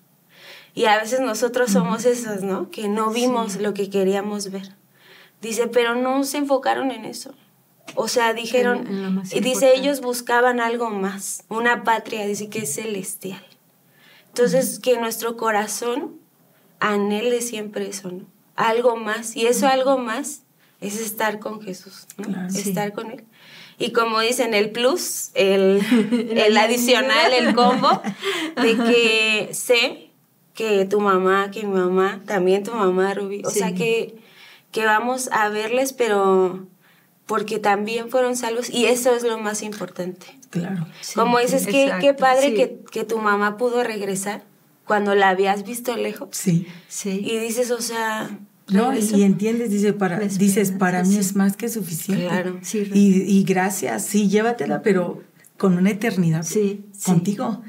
Y 0.75 0.85
a 0.85 0.97
veces 0.99 1.21
nosotros 1.21 1.73
somos 1.73 2.05
esos, 2.05 2.43
¿no? 2.43 2.71
Que 2.71 2.89
no 2.89 3.11
vimos 3.11 3.57
lo 3.57 3.75
que 3.75 3.91
queríamos 3.91 4.51
ver. 4.51 4.75
Dice, 5.43 5.67
pero 5.67 5.95
no 5.97 6.23
se 6.25 6.39
enfocaron 6.39 6.91
en 6.93 7.05
eso. 7.05 7.35
O 7.95 8.09
sea, 8.09 8.33
dijeron, 8.35 8.87
y 9.33 9.41
dice, 9.41 9.51
importante. 9.51 9.79
ellos 9.79 10.01
buscaban 10.01 10.61
algo 10.61 10.91
más, 10.91 11.45
una 11.49 11.83
patria, 11.85 12.27
dice 12.27 12.49
que 12.49 12.61
es 12.61 12.75
celestial. 12.75 13.45
Entonces, 14.29 14.79
que 14.79 14.99
nuestro 14.99 15.37
corazón 15.37 16.17
anhele 16.79 17.41
siempre 17.43 17.89
eso, 17.89 18.11
¿no? 18.11 18.27
Algo 18.57 18.97
más. 18.97 19.37
Y 19.37 19.47
eso 19.47 19.67
algo 19.67 19.99
más 19.99 20.43
es 20.81 21.01
estar 21.01 21.39
con 21.41 21.61
Jesús, 21.61 22.07
¿no? 22.17 22.25
Claro, 22.29 22.51
sí. 22.51 22.69
estar 22.69 22.93
con 22.93 23.11
Él. 23.11 23.25
Y 23.79 23.93
como 23.93 24.21
dicen, 24.21 24.53
el 24.55 24.71
plus, 24.71 25.31
el, 25.35 25.81
el 26.37 26.57
adicional, 26.57 27.33
el 27.33 27.55
combo, 27.55 28.03
de 28.63 28.77
que 29.49 29.51
sé 29.53 30.11
que 30.55 30.85
tu 30.85 31.01
mamá, 31.01 31.51
que 31.51 31.65
mi 31.67 31.73
mamá, 31.79 32.21
también 32.27 32.63
tu 32.63 32.73
mamá, 32.73 33.15
Ruby, 33.15 33.43
o 33.45 33.51
Sí. 33.51 33.61
sea, 33.61 33.75
que, 33.75 34.15
que 34.73 34.85
vamos 34.85 35.29
a 35.33 35.49
verles, 35.49 35.93
pero 35.95 36.67
porque 37.31 37.61
también 37.61 38.11
fueron 38.11 38.35
salvos 38.35 38.69
y 38.71 38.87
eso 38.87 39.15
es 39.15 39.23
lo 39.23 39.39
más 39.39 39.63
importante. 39.63 40.27
Claro. 40.51 40.85
Sí, 41.01 41.15
Como 41.15 41.39
dices, 41.39 41.65
qué, 41.65 41.71
qué 42.01 42.09
exacto, 42.09 42.17
padre 42.17 42.49
sí. 42.49 42.55
que, 42.57 42.81
que 42.91 43.05
tu 43.05 43.19
mamá 43.19 43.57
pudo 43.57 43.85
regresar 43.85 44.43
cuando 44.85 45.15
la 45.15 45.29
habías 45.29 45.65
visto 45.65 45.97
lejos. 45.97 46.31
Sí. 46.33 46.67
Sí. 46.89 47.23
Y 47.25 47.39
dices, 47.39 47.71
o 47.71 47.81
sea, 47.81 48.37
No, 48.67 48.93
y 48.99 49.23
entiendes, 49.23 49.71
dice, 49.71 49.93
para, 49.93 50.19
dices, 50.19 50.73
para 50.73 51.05
mí 51.05 51.13
sí. 51.13 51.19
es 51.21 51.37
más 51.37 51.57
que 51.57 51.69
suficiente. 51.69 52.27
Claro. 52.27 52.59
Sí, 52.63 52.91
Y, 52.93 53.23
y 53.39 53.45
gracias, 53.45 54.05
sí, 54.07 54.29
llévatela, 54.29 54.83
pero 54.83 55.23
con 55.57 55.79
una 55.79 55.91
eternidad 55.91 56.43
Sí, 56.43 56.85
sí. 56.91 57.05
contigo. 57.05 57.63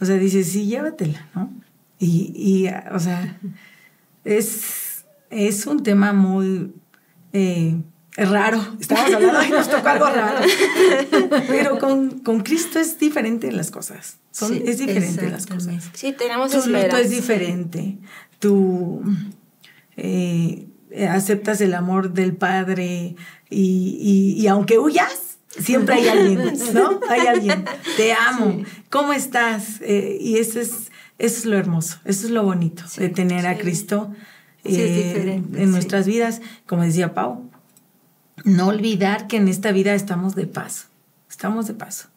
O 0.00 0.04
sea, 0.04 0.16
dices, 0.16 0.48
sí, 0.48 0.66
llévatela, 0.66 1.28
¿no? 1.32 1.52
Y, 2.00 2.32
y 2.34 2.66
o 2.92 2.98
sea, 2.98 3.38
es, 4.24 5.04
es 5.30 5.64
un 5.68 5.84
tema 5.84 6.12
muy 6.12 6.72
eh, 7.32 7.76
raro. 8.16 8.64
Estamos 8.80 9.12
hablando 9.12 9.44
y 9.44 9.50
nos 9.50 9.68
tocó 9.70 9.88
algo 9.88 10.06
raro. 10.06 10.38
Pero 11.48 11.78
con, 11.78 12.20
con 12.20 12.40
Cristo 12.40 12.78
es 12.78 12.98
diferente 12.98 13.52
las 13.52 13.70
cosas. 13.70 14.16
Son, 14.32 14.52
Sí, 14.52 14.62
es 14.66 14.78
diferente 14.78 15.28
las 15.30 15.46
cosas. 15.46 15.84
Sí, 15.92 16.12
tenemos 16.12 16.50
Tu 16.50 16.68
luto 16.70 16.96
es 16.96 17.10
diferente. 17.10 17.98
Tú 18.38 19.02
eh, 19.96 20.66
aceptas 21.10 21.60
el 21.60 21.74
amor 21.74 22.12
del 22.12 22.34
Padre 22.36 23.16
y, 23.50 23.98
y- 24.00 24.40
y 24.40 24.46
aunque 24.46 24.78
huyas, 24.78 25.38
siempre 25.58 25.96
hay 25.96 26.08
alguien, 26.08 26.52
¿no? 26.74 27.00
Hay 27.08 27.26
alguien. 27.26 27.64
Te 27.96 28.12
amo. 28.12 28.62
¿Cómo 28.90 29.12
estás? 29.12 29.80
Eh, 29.82 30.18
y 30.20 30.36
eso 30.38 30.60
es, 30.60 30.70
eso 31.18 31.38
es 31.38 31.44
lo 31.46 31.56
hermoso, 31.56 31.98
eso 32.04 32.26
es 32.26 32.30
lo 32.32 32.42
bonito 32.44 32.82
de 32.96 33.08
tener 33.08 33.46
a. 33.46 33.56
Cristo 33.56 34.12
es 34.64 34.76
eh, 34.76 35.42
en 35.54 35.70
nuestras 35.70 36.06
vidas. 36.06 36.40
Como 36.66 36.82
decía 36.82 37.14
Pau, 37.14 37.50
no 38.46 38.68
olvidar 38.68 39.26
que 39.26 39.36
en 39.36 39.48
esta 39.48 39.72
vida 39.72 39.92
estamos 39.94 40.34
de 40.34 40.46
paso, 40.46 40.86
estamos 41.28 41.66
de 41.66 41.74
paso. 41.74 42.08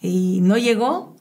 Y 0.00 0.40
no 0.42 0.58
llegó 0.58 1.16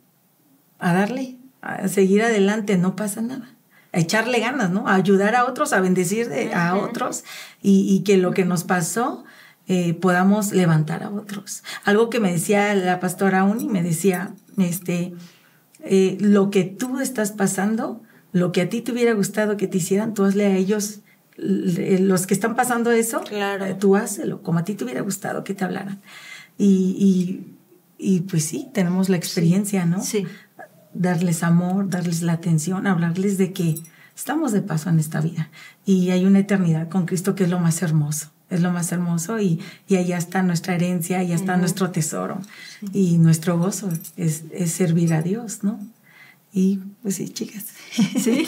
a 0.79 0.91
darle, 0.93 1.37
a 1.61 1.87
seguir 1.87 2.21
adelante, 2.23 2.77
no 2.77 2.95
pasa 2.95 3.21
nada. 3.21 3.49
A 3.93 3.99
echarle 3.99 4.39
ganas, 4.39 4.71
¿no? 4.71 4.87
A 4.87 4.95
ayudar 4.95 5.35
a 5.35 5.45
otros, 5.45 5.71
a 5.71 5.79
bendecir 5.79 6.27
de- 6.27 6.53
a 6.53 6.75
otros 6.75 7.23
y, 7.61 7.87
y 7.95 8.03
que 8.03 8.17
lo 8.17 8.31
que 8.31 8.43
nos 8.43 8.63
pasó 8.65 9.23
eh, 9.67 9.93
podamos 9.93 10.51
levantar 10.51 11.03
a 11.03 11.09
otros. 11.09 11.63
Algo 11.85 12.09
que 12.09 12.19
me 12.19 12.31
decía 12.31 12.73
la 12.75 12.99
pastora 12.99 13.43
Uni, 13.45 13.67
me 13.69 13.81
decía, 13.81 14.33
este, 14.57 15.13
eh, 15.83 16.17
lo 16.19 16.49
que 16.49 16.63
tú 16.65 16.99
estás 16.99 17.31
pasando, 17.31 18.01
lo 18.31 18.51
que 18.51 18.61
a 18.61 18.69
ti 18.69 18.81
te 18.81 18.91
hubiera 18.91 19.13
gustado 19.13 19.57
que 19.57 19.67
te 19.67 19.77
hicieran, 19.77 20.13
tú 20.13 20.25
hazle 20.25 20.45
a 20.47 20.55
ellos, 20.55 20.99
los 21.37 22.27
que 22.27 22.33
están 22.33 22.55
pasando 22.55 22.91
eso, 22.91 23.21
Claro. 23.21 23.65
eh, 23.65 23.75
tú 23.77 23.95
hazlo, 23.95 24.41
como 24.41 24.59
a 24.59 24.63
ti 24.63 24.73
te 24.75 24.83
hubiera 24.83 25.01
gustado 25.01 25.43
que 25.43 25.53
te 25.53 25.63
hablaran. 25.65 26.01
Y, 26.57 27.55
y, 27.97 28.07
y 28.13 28.21
pues 28.21 28.45
sí, 28.45 28.69
tenemos 28.73 29.09
la 29.09 29.17
experiencia, 29.17 29.85
¿no? 29.85 30.01
Sí. 30.01 30.25
darles 30.93 31.43
amor, 31.43 31.89
darles 31.89 32.21
la 32.21 32.33
atención, 32.33 32.87
hablarles 32.87 33.37
de 33.37 33.51
que 33.51 33.75
estamos 34.15 34.53
de 34.53 34.61
paso 34.61 34.89
en 34.89 34.99
esta 34.99 35.19
vida 35.19 35.49
y 35.85 36.11
hay 36.11 36.23
una 36.25 36.39
eternidad 36.39 36.87
con 36.87 37.05
Cristo 37.05 37.35
que 37.35 37.43
es 37.43 37.49
lo 37.49 37.59
más 37.59 37.81
hermoso, 37.81 38.31
es 38.49 38.61
lo 38.61 38.71
más 38.71 38.93
hermoso 38.93 39.37
y, 39.41 39.59
y 39.89 39.97
allá 39.97 40.17
está 40.17 40.41
nuestra 40.41 40.75
herencia, 40.75 41.19
allá 41.19 41.35
está 41.35 41.57
nuestro 41.57 41.91
tesoro 41.91 42.39
y 42.93 43.17
nuestro 43.17 43.57
gozo 43.59 43.89
es, 44.15 44.45
es 44.53 44.71
servir 44.71 45.13
a 45.13 45.21
Dios, 45.21 45.63
¿no? 45.65 45.79
Y 46.57 46.79
pues 47.01 47.15
sí, 47.15 47.27
chicas. 47.27 47.65
Sí. 47.91 48.47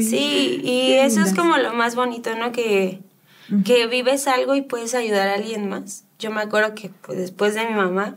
Sí, 0.00 0.60
y 0.62 0.92
eso 0.92 1.22
es 1.22 1.34
como 1.34 1.56
lo 1.56 1.72
más 1.72 1.94
bonito, 1.94 2.36
¿no? 2.36 2.52
Que, 2.52 3.00
que 3.64 3.86
vives 3.86 4.28
algo 4.28 4.54
y 4.54 4.60
puedes 4.60 4.94
ayudar 4.94 5.28
a 5.28 5.34
alguien 5.34 5.68
más. 5.68 6.04
Yo 6.18 6.30
me 6.30 6.42
acuerdo 6.42 6.74
que 6.74 6.90
pues, 6.90 7.16
después 7.18 7.54
de 7.54 7.66
mi 7.66 7.74
mamá, 7.74 8.16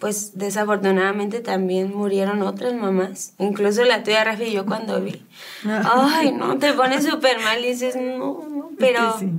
pues 0.00 0.36
desafortunadamente 0.36 1.38
también 1.40 1.94
murieron 1.94 2.42
otras 2.42 2.74
mamás. 2.74 3.34
Incluso 3.38 3.84
la 3.84 4.02
tuya, 4.02 4.24
Rafi, 4.24 4.44
y 4.44 4.52
yo 4.52 4.66
cuando 4.66 5.00
vi. 5.00 5.24
Ay, 5.64 6.32
no, 6.32 6.58
te 6.58 6.72
pones 6.72 7.04
súper 7.04 7.38
mal 7.38 7.64
y 7.64 7.68
dices, 7.68 7.94
no, 7.94 8.48
no, 8.50 8.70
pero... 8.78 9.16
Sí. 9.16 9.30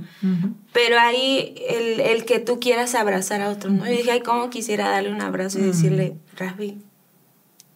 Pero 0.72 0.98
ahí 0.98 1.54
el, 1.68 2.00
el 2.00 2.24
que 2.24 2.40
tú 2.40 2.58
quieras 2.60 2.94
abrazar 2.94 3.42
a 3.42 3.50
otro, 3.50 3.70
¿no? 3.70 3.84
Yo 3.84 3.92
dije, 3.92 4.10
ay, 4.10 4.20
cómo 4.22 4.48
quisiera 4.48 4.88
darle 4.88 5.12
un 5.12 5.20
abrazo 5.20 5.58
y 5.58 5.62
decirle, 5.62 6.16
Rafi, 6.36 6.78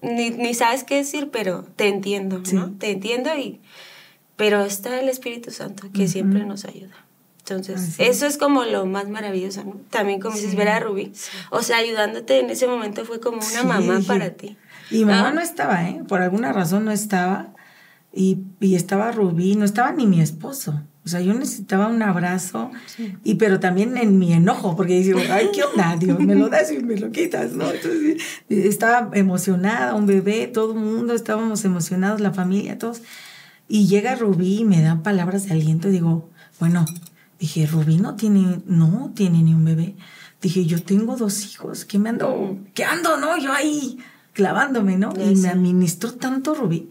ni, 0.03 0.31
ni 0.31 0.55
sabes 0.55 0.85
qué 0.85 0.97
decir, 0.97 1.31
pero 1.33 1.65
te 1.77 1.89
entiendo, 1.89 2.41
Sí. 2.45 2.55
¿no? 2.57 2.71
Te 2.79 2.91
entiendo 2.91 3.31
y... 3.37 3.61
Pero 4.37 4.63
está 4.65 5.01
el 5.01 5.09
Espíritu 5.09 5.51
Santo 5.51 5.89
que 5.93 6.07
siempre 6.07 6.45
nos 6.45 6.65
ayuda. 6.65 6.95
Entonces, 7.41 7.81
Así 7.81 8.03
eso 8.05 8.27
es 8.27 8.39
como 8.39 8.65
lo 8.65 8.87
más 8.87 9.09
maravilloso, 9.09 9.65
¿no? 9.65 9.73
También 9.91 10.21
como 10.21 10.37
dices, 10.37 10.55
ver 10.55 10.69
a 10.69 10.79
Rubí. 10.81 11.13
O 11.51 11.63
sea, 11.63 11.79
ayudándote 11.79 12.39
en 12.39 12.51
ese 12.51 12.69
momento 12.69 13.05
fue 13.05 13.19
como 13.21 13.39
una 13.39 13.45
Sí, 13.63 13.67
mamá 13.67 14.01
para 14.07 14.31
ti. 14.31 14.57
Y 14.91 15.05
mamá 15.05 15.29
Ah. 15.31 15.33
no 15.33 15.41
estaba, 15.41 15.89
¿eh? 15.89 16.03
Por 16.07 16.23
alguna 16.23 16.53
razón 16.53 16.85
no 16.85 16.93
estaba. 16.93 17.49
Y, 18.13 18.39
y 18.61 18.75
estaba 18.77 19.11
Rubí, 19.13 19.57
no 19.57 19.65
estaba 19.65 19.91
ni 19.93 20.07
mi 20.07 20.21
esposo. 20.21 20.83
O 21.09 21.11
sea, 21.11 21.23
yo 21.23 21.33
necesitaba 21.33 21.89
un 21.89 22.03
abrazo, 22.03 22.71
y 23.25 23.37
pero 23.37 23.61
también 23.61 23.97
en 23.97 24.19
mi 24.19 24.35
enojo, 24.35 24.77
porque 24.77 25.01
digo, 25.01 25.19
ay, 25.31 25.49
¿qué 25.55 25.63
onda? 25.63 25.97
Dios, 25.99 26.21
me 26.21 26.35
lo 26.35 26.51
das 26.51 26.71
y 26.71 26.81
me 26.81 26.99
lo 26.99 27.11
quitas, 27.11 27.53
¿no? 27.53 27.71
Entonces, 27.71 28.23
estaba 28.51 29.09
emocionada, 29.15 29.95
un 29.95 30.05
bebé, 30.05 30.49
todo 30.49 30.75
el 30.75 30.79
mundo, 30.81 31.15
estábamos 31.15 31.65
emocionados, 31.65 32.21
la 32.21 32.35
familia, 32.35 32.77
todos. 32.77 33.01
Y 33.69 33.87
llega 33.87 34.17
Rubí 34.17 34.59
y 34.59 34.65
me 34.67 34.83
da 34.83 35.03
palabras 35.03 35.47
de 35.47 35.53
aliento 35.53 35.89
y 35.89 35.93
digo, 35.93 36.29
bueno, 36.61 36.85
dije, 37.41 37.67
Rubí 37.67 37.97
no 37.97 38.15
tiene, 38.15 38.61
no 38.67 39.11
tiene 39.15 39.43
ni 39.43 39.55
un 39.55 39.65
bebé. 39.65 39.95
Dije, 40.43 40.67
yo 40.67 40.83
tengo 40.83 41.17
dos 41.17 41.43
hijos, 41.47 41.87
¿qué 41.87 41.99
me 41.99 42.11
ando, 42.11 42.59
qué 42.75 42.85
ando, 42.85 43.17
no? 43.17 43.39
Yo 43.39 43.55
ahí, 43.55 43.99
clavándome, 44.35 44.99
¿no? 44.99 45.15
y 45.17 45.37
me 45.37 45.49
administró 45.49 46.13
tanto 46.13 46.55
Rubí 46.55 46.91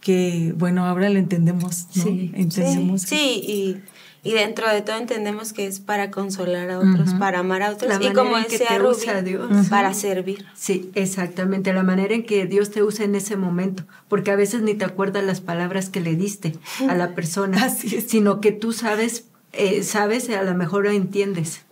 que, 0.00 0.54
bueno, 0.56 0.86
ahora 0.86 1.10
lo 1.10 1.18
entendemos, 1.18 1.86
¿no? 1.94 2.02
Sí, 2.02 2.32
entendemos. 2.34 3.02
Sí, 3.02 3.42
y, 3.46 4.28
y, 4.28 4.32
dentro 4.32 4.68
de 4.68 4.82
todo 4.82 4.96
entendemos 4.96 5.52
que 5.52 5.66
es 5.66 5.80
para 5.80 6.10
consolar 6.10 6.70
a 6.70 6.78
otros, 6.78 7.14
para 7.14 7.40
amar 7.40 7.62
a 7.62 7.70
otros. 7.70 7.98
y 8.00 8.12
como 8.12 8.36
decía 8.36 8.78
Rubí, 8.78 9.22
Dios. 9.24 9.68
para 9.68 9.92
servir. 9.94 10.46
Sí, 10.54 10.90
exactamente, 10.94 11.72
la 11.72 11.82
manera 11.82 12.14
en 12.14 12.24
que 12.24 12.46
Dios 12.46 12.70
te 12.70 12.82
usa 12.82 13.04
en 13.04 13.14
ese 13.14 13.36
momento, 13.36 13.84
porque 14.08 14.30
a 14.30 14.36
veces 14.36 14.62
ni 14.62 14.74
te 14.74 14.84
acuerdas 14.84 15.24
las 15.24 15.40
palabras 15.40 15.90
que 15.90 16.00
le 16.00 16.16
diste 16.16 16.54
a 16.88 16.94
la 16.94 17.14
persona, 17.14 17.68
sino 18.06 18.40
que 18.40 18.52
tú 18.52 18.72
sabes, 18.72 19.26
eh, 19.52 19.82
sabes, 19.82 20.30
a 20.30 20.42
lo 20.42 20.54
mejor 20.54 20.84
lo 20.84 20.90
entiendes 20.90 21.62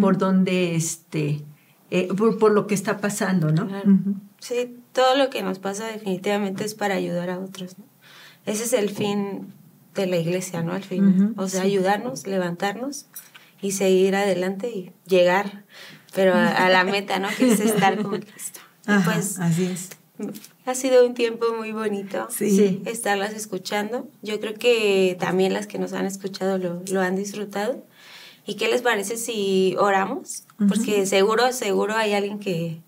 por 0.00 0.18
dónde, 0.18 0.74
este, 0.74 1.44
eh, 1.90 2.08
por, 2.08 2.50
lo 2.50 2.66
que 2.66 2.74
está 2.74 2.98
pasando, 2.98 3.52
¿no? 3.52 3.68
Sí, 4.40 4.77
todo 4.98 5.14
lo 5.14 5.30
que 5.30 5.44
nos 5.44 5.60
pasa 5.60 5.86
definitivamente 5.86 6.64
es 6.64 6.74
para 6.74 6.96
ayudar 6.96 7.30
a 7.30 7.38
otros. 7.38 7.76
Ese 8.46 8.64
es 8.64 8.72
el 8.72 8.90
fin 8.90 9.54
de 9.94 10.08
la 10.08 10.16
iglesia, 10.16 10.64
¿no? 10.64 10.72
Al 10.72 10.82
fin. 10.82 11.34
o 11.36 11.48
sea, 11.48 11.62
ayudarnos, 11.62 12.26
levantarnos 12.26 13.06
y 13.62 13.70
seguir 13.70 14.16
adelante 14.16 14.68
y 14.70 14.90
llegar, 15.06 15.62
pero 16.16 16.34
a, 16.34 16.68
la 16.68 16.82
meta, 16.82 17.20
¿no? 17.20 17.28
Que 17.28 17.48
es 17.48 17.60
estar 17.60 18.02
con 18.02 18.18
Cristo. 18.22 18.58
pues, 19.04 19.38
así 19.38 19.66
es. 19.66 19.90
Ha 20.66 20.74
sido 20.74 21.06
un 21.06 21.14
tiempo 21.14 21.46
muy 21.56 21.70
bonito 21.70 22.26
sí. 22.28 22.82
estarlas 22.84 23.34
escuchando. 23.34 24.08
Yo 24.22 24.40
creo 24.40 24.54
que 24.54 25.16
también 25.20 25.52
las 25.52 25.68
que 25.68 25.78
nos 25.78 25.92
han 25.92 26.06
escuchado 26.06 26.58
lo, 26.58 26.82
lo 26.90 27.02
han 27.02 27.14
disfrutado. 27.14 27.84
¿Y 28.46 28.56
qué 28.56 28.66
les 28.66 28.82
parece 28.82 29.16
si 29.16 29.76
oramos? 29.78 30.42
Porque 30.68 31.06
seguro, 31.06 31.52
seguro 31.52 31.94
hay 31.94 32.14
alguien 32.14 32.40
que, 32.40 32.80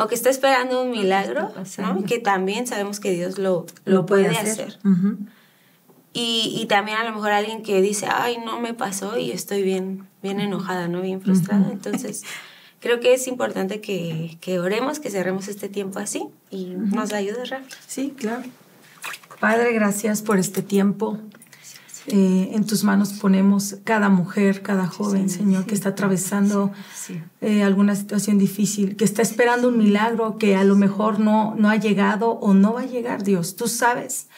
o 0.00 0.08
que 0.08 0.14
está 0.14 0.30
esperando 0.30 0.82
un 0.82 0.90
milagro, 0.90 1.52
¿no? 1.78 2.04
Que 2.04 2.18
también 2.18 2.66
sabemos 2.66 3.00
que 3.00 3.10
Dios 3.12 3.38
lo, 3.38 3.66
lo, 3.84 4.06
puede, 4.06 4.28
hacer. 4.28 4.78
y, 6.14 6.56
y, 6.58 6.66
también 6.66 6.96
a 6.96 7.04
lo 7.04 7.12
mejor 7.12 7.32
alguien 7.32 7.62
que 7.62 7.82
dice, 7.82 8.06
ay, 8.10 8.38
no 8.38 8.60
me 8.60 8.72
pasó 8.72 9.18
y 9.18 9.30
estoy 9.30 9.62
bien, 9.62 10.06
bien 10.22 10.40
enojada, 10.40 10.88
¿no? 10.88 11.02
Bien 11.02 11.20
frustrada. 11.20 11.68
Entonces, 11.70 12.22
creo 12.80 12.98
que 13.00 13.12
es 13.12 13.26
importante 13.26 13.82
que, 13.82 14.38
que, 14.40 14.58
oremos, 14.58 15.00
que 15.00 15.10
cerremos 15.10 15.48
este 15.48 15.68
tiempo 15.68 15.98
así 15.98 16.28
y 16.50 16.66
nos 16.76 17.12
ayude, 17.12 17.44
Rafa. 17.44 17.66
Sí, 17.86 18.14
claro. 18.16 18.44
Padre, 19.38 19.72
gracias 19.74 20.22
por 20.22 20.38
este 20.38 20.62
tiempo. 20.62 21.18
Eh, 22.06 22.50
en 22.52 22.64
tus 22.64 22.82
manos 22.82 23.12
ponemos 23.12 23.76
cada 23.84 24.08
mujer, 24.08 24.62
cada 24.62 24.86
joven, 24.86 25.28
Señor, 25.28 25.66
que 25.66 25.74
está 25.74 25.90
atravesando 25.90 26.72
eh, 27.40 27.62
alguna 27.62 27.94
situación 27.94 28.38
difícil, 28.38 28.96
que 28.96 29.04
está 29.04 29.22
esperando 29.22 29.68
un 29.68 29.78
milagro 29.78 30.38
que 30.38 30.56
a 30.56 30.64
lo 30.64 30.76
mejor 30.76 31.20
no, 31.20 31.54
no 31.56 31.68
ha 31.68 31.76
llegado 31.76 32.30
o 32.30 32.54
no 32.54 32.72
va 32.72 32.82
a 32.82 32.86
llegar, 32.86 33.22
Dios. 33.22 33.56
Tú 33.56 33.68
sabes 33.68 34.28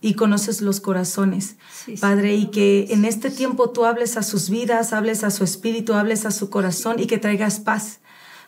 y 0.00 0.14
conoces 0.14 0.62
los 0.62 0.80
corazones, 0.80 1.56
Padre, 2.00 2.34
y 2.34 2.46
que 2.46 2.88
en 2.90 3.04
este 3.04 3.30
tiempo 3.30 3.70
tú 3.70 3.84
hables 3.84 4.16
a 4.16 4.22
sus 4.22 4.50
vidas, 4.50 4.92
hables 4.92 5.22
a 5.22 5.30
su 5.30 5.44
espíritu, 5.44 5.94
hables 5.94 6.26
a 6.26 6.32
su 6.32 6.50
corazón 6.50 6.98
y 6.98 7.06
que 7.06 7.18
traigas 7.18 7.60
paz. 7.60 8.00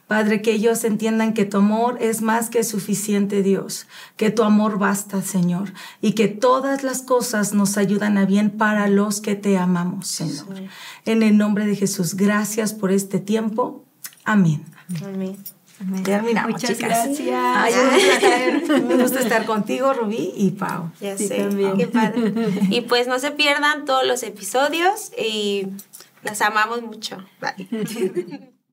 Padre, 0.07 0.43
que 0.43 0.53
ellos 0.53 0.85
entiendan 0.85 1.33
que 1.33 1.47
tu 1.47 1.59
amor 1.59 1.97
es 2.01 2.21
más 2.21 2.51
que 2.51 2.63
suficiente, 2.63 3.43
Dios, 3.43 3.87
que 4.17 4.31
tu 4.31 4.43
amor 4.43 4.79
basta, 4.79 5.23
Señor, 5.23 5.73
y 6.03 6.13
que 6.13 6.29
todas 6.29 6.83
las 6.83 7.01
cosas 7.01 7.55
nos 7.55 7.79
ayudan 7.79 8.19
a 8.19 8.27
bien 8.27 8.51
para 8.51 8.89
los 8.89 9.21
que 9.21 9.35
te 9.35 9.57
amamos, 9.57 10.09
Señor. 10.09 10.47
En 11.07 11.23
el 11.23 11.39
nombre 11.39 11.67
de 11.67 11.75
Jesús, 11.75 12.17
gracias 12.17 12.75
por 12.75 12.93
este 12.93 13.19
tiempo. 13.19 13.85
Amén. 14.25 14.65
Amén. 15.03 15.37
Terminamos, 16.05 16.53
Muchas 16.53 16.79
gracias. 16.79 17.29
Ay, 17.35 17.75
un 17.75 17.89
placer. 18.69 18.83
Me 18.85 19.03
gusta 19.03 19.21
estar 19.21 19.45
contigo, 19.45 19.93
Rubí 19.93 20.33
y 20.37 20.51
Pau. 20.53 20.91
Ya 21.01 21.19
sé. 21.19 21.29
También. 21.29 21.77
Qué 21.77 21.87
padre. 21.89 22.33
Y 22.71 22.83
pues 22.83 23.09
no 23.09 23.19
se 23.19 23.33
pierdan 23.33 23.85
todos 23.85 24.07
los 24.07 24.23
episodios 24.23 25.11
y 25.19 25.67
las 26.23 26.41
amamos 26.43 26.83
mucho. 26.83 27.19
Bye. 27.41 28.51